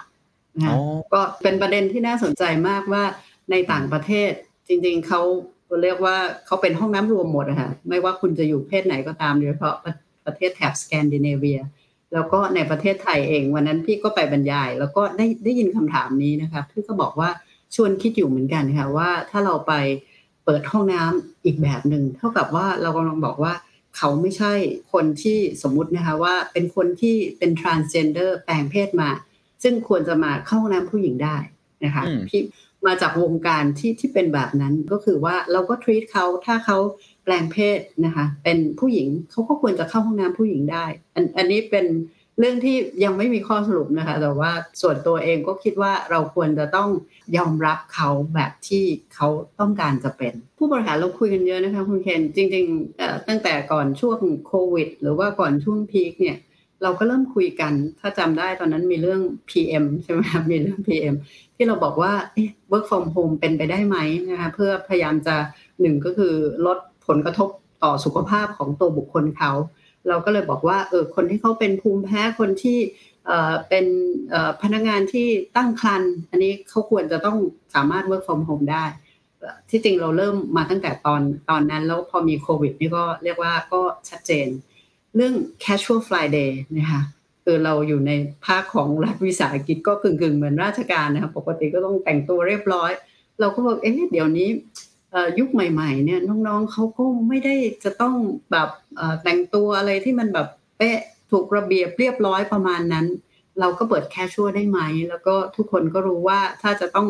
[0.59, 0.77] นะ
[1.13, 3.05] ก็เป็นประเด็นที่น่าสนใจมากว่า
[3.51, 4.31] ในต่างประเทศ
[4.69, 5.23] จริง ๆเขา
[5.83, 9.77] เรียกว่าเขาเป็นห้องน้ำรวมหมดอะค่ะไม่ว่าคุณจะอยู่เพศไหนก็ตามโดยเฉพาะ
[10.27, 11.61] ประเทศแถบสแกนดิเนเวีย
[12.15, 17.31] แล้วก็ในประเทศไทยเองวันนั้นพี่ก็ไปบรรยาย แล้วก็ได้ได้ยินคำถามนี้นะคะพี่ก็บอกว่า
[17.75, 19.73] ชวนคิดอยู่เหมือนกันค่ะว่าถ้าเราไป
[20.45, 23.53] เปิดห้องน้ำอีกแบบหนึ่งเท่ากับว่าเรากำลังบอกว่า
[23.97, 24.53] เขาไม่ใช่
[24.93, 29.11] คนที่สมมุตินะคะว่าเป็นคนที่เป็น transgender แปลงเพศมา
[29.63, 31.37] ซึ่งควรจะมาเข้าห้องน้ำผู้หญิงได้
[31.85, 32.41] นะคะอืมพี่
[32.87, 36.79] มาจากวงการที่ที่เป็นแบบนั้นก็คือว่าเราก็ treat เขาถ้าเขา
[37.29, 41.87] แปลงเพศนะคะ เป็นผู้หญิงเขาก็ควรจะเข้าห้องน้ำผู้หญิงได้ อันอันนี้เป็น
[42.39, 44.53] เรื่องที่ยังไม่มีข้อสรุปนะคะ แต่ว่า
[44.83, 46.89] ส่วนตัวเองก็คิดว่าเราควรจะต้อง
[47.37, 49.29] ยอมรับเขาแบบที่เขา
[49.61, 56.39] ต้องการจะเป็น ผู้บริหารเราคุยกันเยอะนะคะคุณเคนจริงๆตั้งแต่ก่อนช่วงโควิด หรือว่าก่อนช่วงพีคเนี่ย
[56.83, 59.21] เราก็เริ่มคุยกัน ถ้าจำได้ตอนนั้นมีเรื่อง
[59.51, 61.15] PM ใช่ไหมครับมีเรื่อง PM
[61.57, 63.97] ที่เราบอกว่าเอ๊ะ work from home เป็นไปได้ไหม
[64.31, 65.37] นะคะเพื่อพยายามจะ
[65.81, 66.35] หนึ่งก็คือ
[66.67, 66.79] ลด
[67.09, 67.49] ผลกระทบ
[67.85, 69.53] ต่อสุขภาพของตัวบุคคลเขา
[70.09, 72.79] เราก็เลยบอกว่าเออคนที่เขาเป็นภูมิแพ้คนที่
[73.27, 73.85] เออเป็น
[74.31, 77.39] เออพนักงานที่ตั้งครรภ์อันนี้เขาควรจะต้อง
[77.75, 78.85] สามารถ work from home ได้
[79.71, 84.49] ที่จริงเราเริ่มมาตั้งแต่ตอนตอนนั้น แล้วพอมีโควิดนี่ก็เรียกว่าก็ชัดเจน
[85.17, 85.35] เรื่อง
[85.65, 87.03] casual Friday นะคะ
[87.45, 88.13] คือเราอยู่ใน
[88.47, 92.91] ภาคของรัฐวิสาหกิจก็กึ่งๆ เหมือนราชการนะคะปกติก็ต้องแต่งตัวเรียบร้อย
[93.41, 94.49] เราก็บอกเอ๊ะเดี๋ยวนี้
[95.39, 97.55] ยุคใหม่ๆเนี่ยน้องๆเขาก็ไม่ได้
[97.85, 98.15] จะต้อง
[98.53, 98.69] แบบ
[99.23, 100.49] แต่งตัวอะไรที่มันแบบ
[100.79, 100.99] เป๊ะ
[101.31, 103.07] ถูกระเบียบเรียบร้อยประมาณนั้น
[103.61, 107.09] เราก็เปิดแคชชวได้ไหม แล้วก็ทุกคนก็รู้ว่าถ้าจะต้อง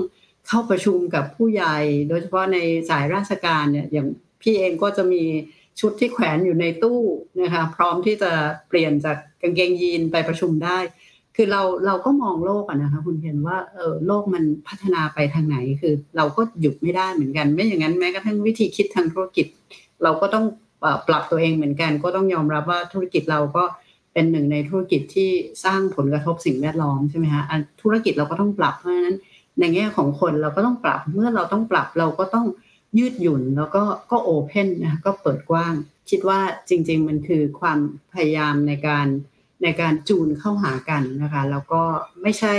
[0.48, 1.76] เข้าประชุมกับผู้ใหญ่
[2.08, 2.58] โดยเฉพาะใน
[2.90, 4.08] สายราชการเนี่ยอย่าง
[4.42, 5.22] พี่เองก็จะมี
[5.80, 7.00] ชุดที่แขวนอยู่ในตู้
[7.42, 8.32] นะคะพร้อมที่จะ
[8.68, 10.78] เปลี่ยนจากกางเกงยีนไปประชุมได้
[11.40, 19.46] คือเราเราก็มองโลกอะนะคะคุณเห็นว่าเออโลกมันพัฒนาไปทางไหนคือ เราก็หยุดไม่ได้เหมือนกัน ไม่อย่างนั้นแม้กระทั่งวิธีคิดทางธุรกิจ
[20.02, 20.44] เราก็ต้อง
[21.08, 23.64] ปรับตัวเองเหมือนกัน ก็ต้องยอมรับว่าธุรกิจเราก็
[24.12, 25.30] เป็นหนึ่งในธุรกิจที่
[25.64, 27.44] สร้างผลกระทบสิ่งแวดล้อมใช่ไหมฮะ
[27.82, 29.16] ธุรกิจเราก็ต้องปรับเพราะฉะนั้น
[29.58, 32.46] ในแง่ของคนเราก็ต้องปรับเมื่อเราต้องปรับเราก็ต้อง
[32.98, 35.74] ยืดหยุ่นแล้วก็ก็โอเพนนะก็เปิดกว้าง
[36.10, 37.78] คิดว่าจริง ๆ มันคือความ
[38.12, 39.06] พยายามในการ
[39.62, 41.82] ในการจูนเข้าหากันนะคะแล้วก็
[42.22, 42.54] ไม่ใช่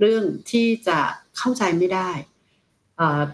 [0.00, 0.98] เรื่องที่จะ
[1.38, 2.10] เข้าใจไม่ได้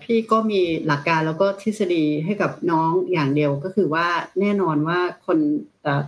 [0.03, 4.07] พี่ก็มีหลักการแล้วก็ทฤษฎีให้กับน้องอย่างเดียวก็คือว่า
[4.40, 5.38] แน่นอนว่าคน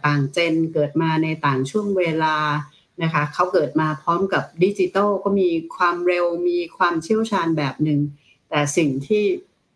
[0.06, 2.36] ต่างเจนเกิดมาในต่างช่วงเวลา
[3.02, 8.00] นะคะเขาเกิดมาพร้อมกับดิจิตอลก็มีความเร็วมีความเชี่ยวชาญแบบหนึ่ง
[8.48, 9.24] แต่สิ่งที่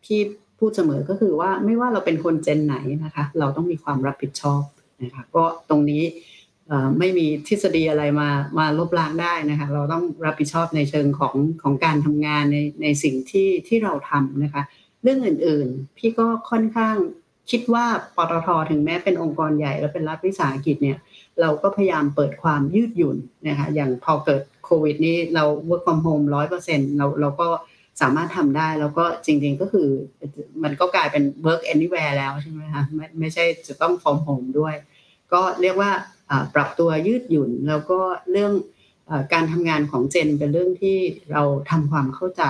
[0.04, 0.20] พี่
[0.58, 4.62] พูดเสมอก็คือว่าไม่ว่าเราเป็นคนเจนไหนนะคะ เราต้องมีความรับผิดชอบ
[5.02, 6.02] นะคะก็ตรงนี้
[6.98, 14.62] ไม่มีทฤษฎีอะไรมามาลบล้างได้นะคะ เราต้องรับผิดชอบในเชิงของของการทำงานในในสิ่งที่ที่เราทำนะคะ
[15.02, 16.96] เรื่องอื่นๆ พี่ก็ค่อนข้าง
[17.50, 20.98] คิดว่าปตทถึงแม้เป็นองค์กรใหญ่และเป็นรัฐวิสาหกิจเนี่ย
[21.40, 23.16] เราก็พยายามเปิดความยืดหยุ่น
[23.48, 27.48] นะคะอย่างพอเกิดโควิดนี้เรา work from home ร้อยเปอร์เซ็นเราเราก็
[28.00, 29.88] สามารถทำได้แล้วก็จริง ๆก็คือ
[30.62, 34.74] มันก็กลายเป็น work anywhere แล้วใช่ไหมคะไม่ไม่ใช่จะต้อง from home ด้วย
[35.32, 35.90] ก็เรียกว่า
[36.21, 36.21] อ่า
[36.54, 37.98] ปรับตัวยืดหยุ่น แล้วก็
[38.30, 38.52] เรื่อง
[39.10, 40.96] อการทำงานของเจนเป็นเรื่องที่
[41.32, 42.42] เราทำความเข้าใจ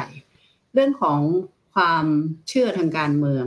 [0.75, 1.21] เรื่องของ
[1.75, 2.05] ความ
[2.49, 3.45] เชื่อทางการเมือง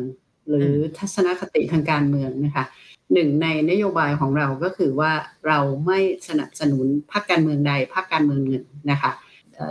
[0.50, 2.66] หรือทัศนคติทางการเมืองนะคะ
[3.14, 5.12] หนึ่งในนโยบายของเราก็คือว่า
[5.48, 9.12] เราไม่สนับสนุนพรรคการเมืองใดพรรคการเมืองหนึ่งนะคะ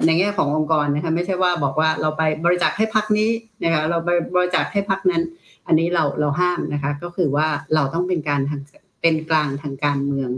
[0.07, 3.31] ในแง่ขององค์กรนะคะไม่ใช่ว่าบอกว่าเราไปบริจาคให้พรรคนี้
[3.62, 5.23] นะคะเราไปบริจาคให้พรรคนั้น
[5.67, 8.61] อันนี้เราเราห้ามนะคะก็คือว่าเราต้องเป็นการทาง
[9.03, 10.31] เป็นกลางทางการเมือง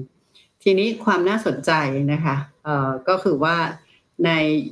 [0.69, 1.73] ทีนี้ความน่าสนใจ
[2.13, 3.57] นะคะเอ่อก็คือว่า
[4.27, 4.31] ใน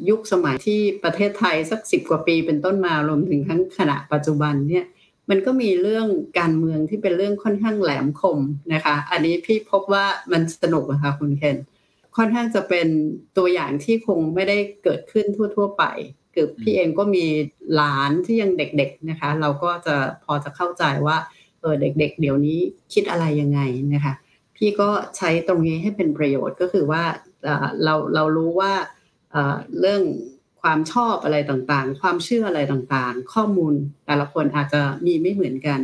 [0.08, 4.84] ยุคสมัยที่ประเทศไทยสักสิบกว่าปีเป็นต้นมารวมถึงทั้งขณะปัจจุบันเนี่ย
[5.30, 6.06] มันก็มีเรื่อง
[6.38, 8.38] การเมืองที่เป็นเรื่องค่อนข้างแหลมคม
[8.74, 11.56] นะคะ อันนี้พี่พบว่ามันสนุกนะคะคุณเคน
[12.16, 12.88] ค่อนข้างจะเป็น
[13.36, 15.26] ตัวอย่างที่คงไม่ได้เกิดขึ้น
[15.56, 15.84] ทั่ว ๆ ไป
[16.34, 17.24] คือพี่เองก็มี
[17.74, 21.16] หลานที่ยังเด็ก ๆนะคะ เราก็จะพอจะเข้าใจว่า
[21.60, 22.58] เออเด็ก ๆ เดี๋ยวนี้
[22.92, 23.60] คิดอะไรยังไง
[23.94, 24.14] นะคะ
[24.56, 27.04] พี่ก็ใช้ตรงนี้ให้เป็นประโยชน์ก็คือว่า
[27.84, 28.72] เราเรารู้ว่า
[29.80, 30.02] เรื่อง
[30.62, 33.74] ความชอบอะไรต่างๆ ความเชื่ออะไรต่างๆ ข้อมูล
[34.06, 35.80] แต่ละคนอาจจะมีไม่เหมือนกัน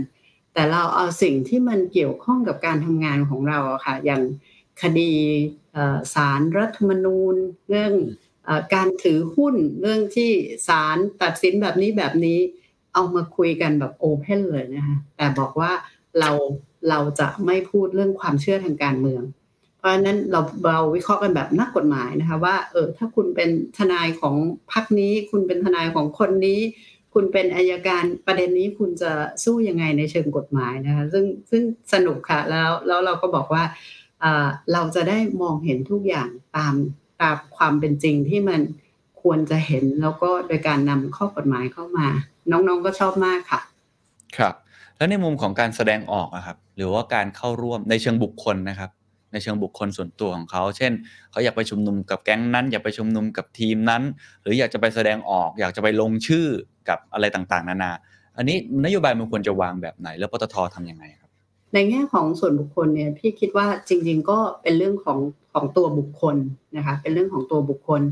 [0.55, 4.23] แต่เราเอาสิ่งที่มันเกี่ยวข้องกับการทำงานของเราค่ะ อย่าง
[4.83, 5.13] คดี
[5.73, 7.35] เอ่อศารรัฐธรรมนูญ
[7.69, 7.93] เรื่อง
[8.49, 10.31] อการถือหุ้นเรื่องที่
[10.69, 12.39] ศาลตัดสินแบบนี้แบบนี้
[12.95, 15.73] เอามาคุยกันแบบโอเพนเลยนะคะแต่บอกว่า
[16.21, 16.31] เรา
[16.89, 19.23] เราจะไม่พูดเรื่องความเชื่อทางการเมือง
[19.77, 24.35] เพราะฉะนั้นเราเราวิเคราะห์กันแบบนักกฎหมายนะคะว่าเออถ้าคุณเป็นทนายของ
[24.73, 26.61] พรรคนี้ คุณเป็นทนายของคนนี้
[27.15, 29.13] คุณเป็นอายการประเด็นนี้คุณจะ
[29.45, 31.63] สู้ยังไงในเชิงกฎหมายนะคะซึ่งซึ่ง
[31.93, 33.65] สนุกค่ะแล้วแล้วเราก็บอกว่า
[34.73, 36.75] เราจะได้มองเห็นทุกอย่างตาม
[37.23, 38.61] ตามความเป็นจริงที่มัน
[39.23, 42.09] ควรจะเห็นแล้วก็โดยการนำข้อกฎหมายเข้ามา
[42.51, 43.61] น้องๆก็ชอบมากค่ะ
[44.37, 44.55] ครับ
[45.01, 48.91] แล้วในมุมของการแสดงออกนะครับหรือว่าการเข้าร่วมในเชิงบุคคลนะครับ
[49.33, 50.93] ในเชิงบุคคลส่วนตัวของเขา เช่น
[51.31, 54.03] เขาอยากไปชุมนุมกับแก๊งนั้น อยากไปชุมนุมกับทีมนั้น
[54.43, 56.47] หรืออยากจะไปแสดงออก อยากจะไปลงชื่อ
[56.89, 57.93] กับอะไรต่างๆ นานา
[58.37, 61.31] อันนี้นโยบายมันควรจะวางแบบไหน แล้วปตททํำยังไงครับ
[61.75, 65.19] ในแง่ของส่วนบุคคลเนี่ยพี่คิดว่าจริง ๆ ก็เป็นเรื่องของ
[65.53, 66.37] ของตัวบุคคล
[66.77, 68.03] นะคะเป็นเรื่องของตัวบุคคล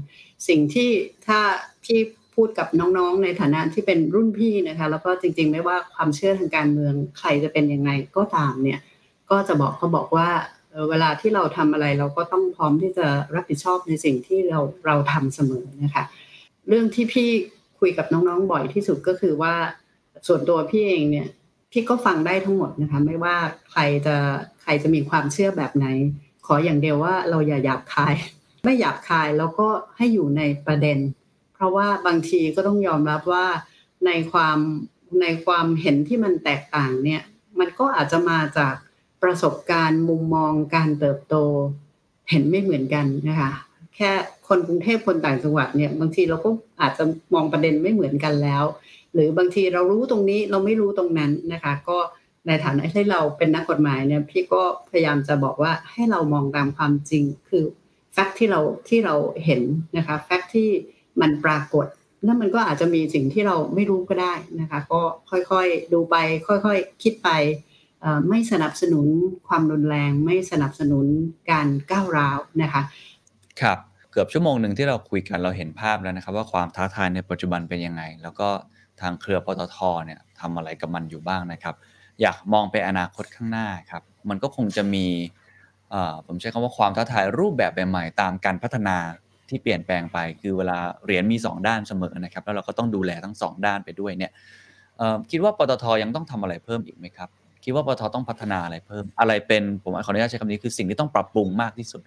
[0.49, 0.91] สิ่งที่
[1.27, 1.39] ถ้า
[1.85, 1.99] พี่
[2.39, 8.81] พูดกับน้องๆ ในฐานะที่เป็นรุ่นพี่นะคะ แล้วก็จริงๆ ไม่ว่าความเชื่อทางการเมืองใครจะเป็นยังไงก็ตามเนี่ย
[9.31, 10.29] ก็จะบอกเขาบอกว่า
[10.91, 16.05] เวลาที่เราทำอะไรเราก็ต้องพร้อมที่จะรับผิดชอบในสิ่งที่เราเราทำเสมอนะคะ
[16.69, 17.29] เรื่องที่พี่
[17.79, 19.55] คุยกับน้องๆ บ่อยที่สุดก็คือว่า
[20.27, 21.29] ส่วนตัวพี่เองเนี่ย
[21.73, 23.37] พี่ก็ฟังได้ทั้งหมดนะคะ ไม่ว่า
[23.71, 24.17] ใครจะ
[24.63, 25.87] ใครจะมีความเชื่อแบบไหน
[26.47, 28.15] ขออย่างเดียวว่าเราอย่าหยาบคาย
[28.65, 30.99] ไม่หยาบคายแล้วก็ให้อยู่ในประเด็น
[31.59, 33.47] เพราะว่าบางทีก็ต้องยอมรับว่า
[34.07, 34.59] ในความ
[35.23, 37.23] ในความเห็นที่มันแตกต่างเนี่ย
[37.59, 38.75] มันก็อาจจะมาจาก
[39.23, 41.35] ประสบการณ์มุมมองการเติบโต
[42.31, 43.51] เห็นไม่เหมือนกันนะคะ
[43.97, 44.11] แค่
[44.49, 46.51] คนกรุงเทพคนต่างจังหวัดเนี่ยบางทีเราก็
[46.81, 47.05] อาจจะ
[47.35, 48.65] มองประเด็นไม่เหมือนกันแล้ว
[49.13, 51.99] หรือบางทีเรารู้ตรงนี้เราไม่รู้ตรงนั้นนะคะ ก็
[52.47, 57.65] ในฐานะที่เราเป็นนักกฎหมายเนี่ยพี่ก็พยายามจะบอกว่าให้เรามองตามความจริงคือ
[58.13, 59.63] แฟกต์ที่เราที่เราเห็น
[59.97, 60.69] นะคะแฟกต์ที่
[61.21, 61.87] มันปรากฏ
[62.27, 65.01] นั่นมันก็อาจจะมีสิ่งที่เราไม่รู้ก็ได้นะคะ ก็
[65.31, 66.17] ค่อยๆดูไป
[66.47, 67.29] ค่อยๆคิดไป
[68.29, 69.07] ไม่สนับสนุน
[69.49, 71.07] ความรุนแรง ไม่สนับสนุน
[71.51, 72.83] การก้าวร้าวนะคะ
[73.61, 73.79] ครับ
[74.13, 78.49] เกือบชั่วโมงหนึ่งที่เราคุยกันเราเห็นภาพแล้วนะครับ ว่าความท้าทายในปัจจุบันเป็นยังไง แล้วก็
[79.01, 81.75] ทางเครือปตทเนี่ยทำอะไรกับมันอยู่บ้างนะครับ
[82.21, 85.07] อยากมองไปอนาคตข้างหน้าครับ มันก็คงจะมี
[86.27, 88.97] ผมใช้คำว่าความท้าทายรูปแบบใหม่ๆตามการพัฒนา
[89.51, 94.33] ที่เปลี่ยนแปลงไป คือเวลาเหรียญมี 2 ด้านเสมอนะครับ แล้วเราก็ต้องดูแลทั้ง 2 ด้านไปด้วยเนี่ย
[95.31, 97.29] คิดว่าปตทยังต้องทำอะไรเพิ่มอีกไหมครับ
[97.65, 102.01] คิดว่าปตทต้องพัฒนาอะไรเพิ่ม อะไรเป็นผมขออนุญาตใช้คำนี้คือสิ่งที่ต้องปรับปรุงมากที่สุด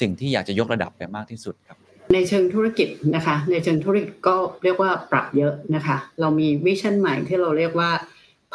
[0.00, 1.78] สิ่งที่อยากจะยกระดับไปมากที่สุดครับ
[2.14, 7.90] ในเชิงธุรกิจนะคะ ในเชิงธุรกิจก็เรียกว่าปรับเยอะนะคะ เรามี vision ใหม่ที่เราเรียกว่า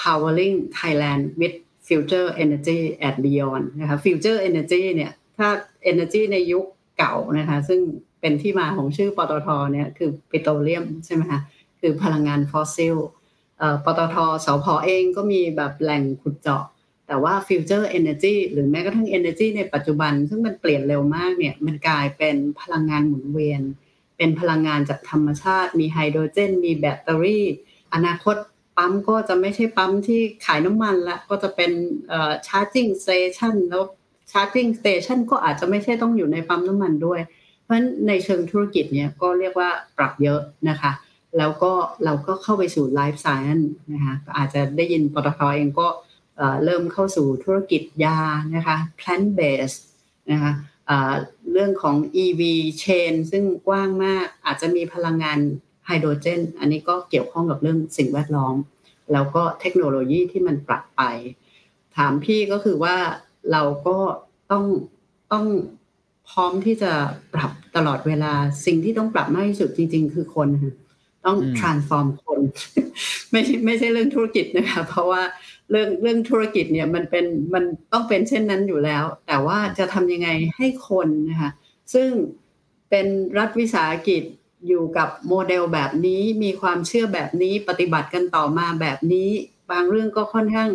[0.02, 1.56] powering Thailand with
[1.88, 5.48] future energy and beyond นะคะ future energy เนี่ย ถ้า
[5.92, 6.66] energy ในยุค
[6.98, 7.80] เก่านะคะ ซึ่ง
[8.20, 11.40] เป็นที่มาของชื่อปตทเนี่ยคือปิโตรเลียมใช่ไหมคะ
[11.80, 12.96] คือพลังงานฟอสซิล
[13.86, 14.16] ปตท
[14.46, 16.64] สผเองก็มีแบบแหล่งขุดเจาะ
[17.08, 23.62] แต่ว่า future energy หรือแม้กระทั่งเอเนจีในปัจจุบัน ซึ่งมันเปลี่ยนเร็วมากเนี่ยมันกลายเป็นพลังงานหมุนเวียน
[24.18, 27.46] เป็นพลังงานจากธรรมชาติ มีไฮโดรเจน มีแบตเตอรี่
[27.94, 28.36] อนาคต
[28.78, 31.72] ปั๊มก็จะไม่ใช่ปั๊มที่ขายน้ำมันละก็จะเป็น
[32.48, 33.84] charging station แล้ว
[34.32, 37.20] charging station ก็อาจจะไม่ใช่ต้องอยู่ในปั๊มน้ำมันด้วย
[37.70, 40.40] เพราะฉะนั้นในเชิงธุรกิจเนี่ยก็เรียกว่าปรับเยอะ
[40.70, 40.92] นะคะ
[41.38, 41.72] แล้วก็
[42.06, 43.62] เราก็เข้าไปสู่ life science
[43.94, 45.88] นะคะอาจจะได้ยินปตทเองก็
[46.64, 48.20] เริ่มเข้าสู่ธุรกิจยา
[48.56, 49.80] นะคะ plant based
[50.32, 50.52] นะคะ
[51.52, 52.42] เรื่องของ EV
[52.84, 55.40] chain ซึ่งกว้างมากอาจจะมีพลังงาน
[55.86, 58.56] ไฮโดรเจน อันนี้ก็เกี่ยวข้องกับเรื่องสิ่งแวดล้อม
[59.12, 61.02] แล้วก็เทคโนโลยีที่มันปรับไป
[61.98, 62.96] ถามพี่ก็คือว่า
[63.52, 63.98] เราก็
[64.52, 64.66] ต้อง
[65.32, 65.46] ต้อง
[66.30, 66.92] พร้อมที่จะ
[67.34, 68.34] ปรับตลอดเวลา
[68.66, 70.74] สิ่งที่ต้องปรับมากที่สุดจริง ๆ คือคนค่ะ
[71.26, 72.40] ต้อง transform คน
[73.32, 75.22] ไม่ไม่ใช่เรื่องธุรกิจนะคะ เพราะว่า
[75.70, 81.52] เรื่องเรื่องธุรกิจเนี่ยมันเป็นมันต้องเป็นเช่นนั้นอยู่แล้ว แต่ว่าจะทำยังไงให้คนนะคะ
[81.94, 82.10] ซึ่ง
[82.90, 83.08] เป็น
[83.38, 84.24] รัฐวิสาหกิจ
[84.68, 89.30] อยู่กับโมเดลแบบนี้มีความเชื่อแบบนี้ปฏิบัติกันต่อมาแบบนี้
[89.72, 90.70] บางเรื่องก็ค่อนข้าง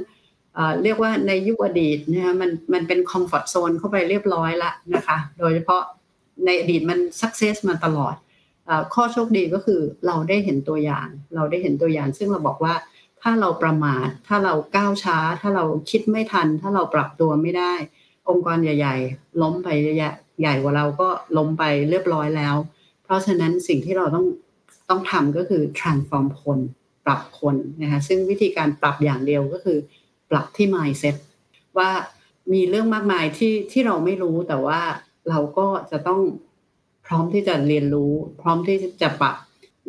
[0.82, 5.82] เรียกว่าในยุคอดีตนะคะมันมันเป็นคอมฟอร์ทโซนเข้าไปเรียบร้อยละนะคะ โดยเฉพาะ
[6.46, 8.14] ในอดีตมันสักเซสมาตลอด
[8.94, 12.74] ข้อโชคดีก็คือเราได้เห็นตัวอย่าง เราได้เห็นตัวอย่าง ซึ่งเราบอกว่า
[13.22, 17.72] ถ้าเราประมาท ถ้าเราก้าวช้า ถ้าเราคิดไม่ทัน ถ้าเราปรับตัวไม่ได้
[18.28, 22.56] องค์กรใหญ่ ๆ ล้มไปใหญ่ใหญ่กว่าเราก็ล้มไปเรียบร้อยแล้ว
[23.04, 24.26] เพราะฉะนั้นสิ่งที่เราต้อง
[24.90, 26.58] ต้องทำก็คือ transform คน
[27.06, 29.78] ปรับคนนะคะซึ่งวิธีการปรับอย่างเดียวก็คือ
[30.30, 31.16] ปรับที่ mindset
[31.78, 31.90] ว่า
[32.52, 34.80] มีเรื่องมากมายที่ที่เราไม่รู้แต่ว่า
[35.30, 36.20] เราก็จะต้อง
[37.06, 39.36] พร้อมที่จะเรียนรู้ พร้อมที่จะปรับ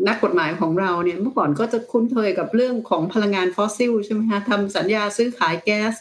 [0.07, 5.95] นักกฎหมายของเราเนี่ยเมื่อก่อนก็จะคุ้นเคยกับเรื่องของพลังงานฟอสซิลใช่ไหมคะทำสัญญาซื้อขายแก๊ส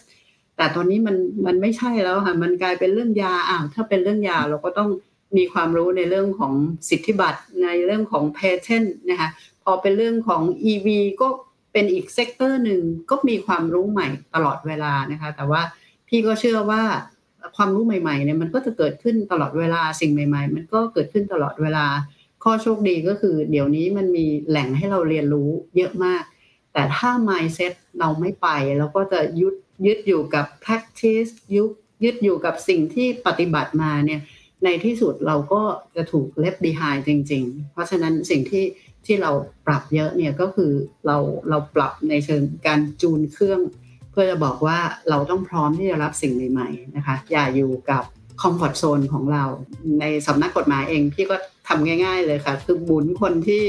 [0.57, 1.16] แต่ตอนนี้มัน
[1.47, 4.91] มันไม่ใช่แล้วค่ะมันกลายเป็นเรื่องยาอ้าวถ้าเป็นเรื่องยาเราก็ต้อง
[5.37, 6.53] มีความรู้ในเรื่องของ
[6.89, 9.28] สิทธิบัตรในเรื่องของ patent นะคะ
[9.62, 10.89] พอเป็นเรื่องของ EV
[11.20, 11.28] ก็
[11.74, 15.62] เป็นอีก sector หนึ่งก็มีความรู้ใหม่ตลอดเวลานะคะ แต่ว่า
[16.08, 16.82] พี่ก็เชื่อว่า
[17.56, 21.86] ความรู้ใหม่ๆเนี่ยมันก็จะเกิดขึ้นตลอดเวลาสิ่งใหม่ ๆ มันก็เกิดขึ้นตลอดเวลา
[22.44, 26.22] ข้อโชคดีก็คือ เดี๋ยวนี้มันมีแหล่งให้เราเรียนรู้เยอะมาก
[26.72, 28.48] แต่ถ้า mindset เราไม่ไป
[28.78, 29.54] เราก็จะยึด
[29.86, 31.70] ยึดอยู่กับ practice ยึด
[32.04, 34.20] ยึดอยู่กับสิ่งที่ปฏิบัติมาเนี่ย
[34.64, 35.62] ในที่สุดเราก็
[35.96, 38.64] จะถูก left behind จริง ๆ เพราะฉะนั้นสิ่งที่
[39.07, 39.30] ที่เรา
[39.66, 40.72] ปรับเยอะเนี่ยก็คือ
[41.07, 41.16] เรา
[41.50, 43.61] เราปรับในเชิงการจูนเครื่อง
[44.11, 44.78] เพื่อจะบอกว่า
[45.11, 48.02] เราต้องพร้อมที่จะรับสิ่งใหม่ๆนะคะ อย่าอยู่กับ
[48.42, 49.44] comfort zone ของเรา
[50.00, 51.36] ในสำนักกฎหมายเองพี่ก็
[51.68, 53.62] ทำง่าย ๆ เลยค่ะ คือหมุนคนที่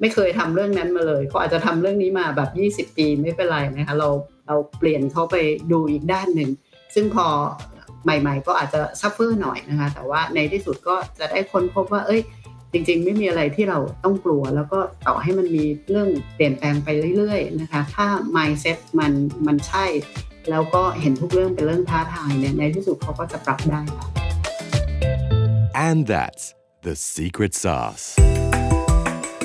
[0.00, 4.08] ไม่เคยทำเรื่องนั้นมาเลยเขาอาจจะทำเรื่องนี้มาแบบ 20 ปีไม่เป็นไรนะคะเรา
[4.46, 5.36] เราเปลี่ยนเขาไป
[5.72, 6.50] ดูอีกด้านหนึ่ง
[6.94, 7.26] ซึ่งพอ
[8.04, 12.20] ใหม่ ๆ ก็อาจจะ suffer หน่อยนะคะ แต่ว่าในที่สุดก็จะได้ค้นพบว่า เอ้ย
[12.72, 18.06] จริงๆ ไม่มีอะไรที่เราต้องกลัว แล้วก็ต่อให้มันมีเรื่องเปลี่ยนแปลงไปเรื่อยๆนะคะ ถ้า
[18.36, 19.12] mindset มัน
[19.46, 19.84] มันใช่
[20.50, 24.06] แล้วก็เห็นทุกเรื่องเป็นเรื่องท้าทายเนี่ยในที่สุดเขาก็จะปรับได้ค่ะ
[25.88, 26.44] And that's
[26.86, 28.06] the secret sauce.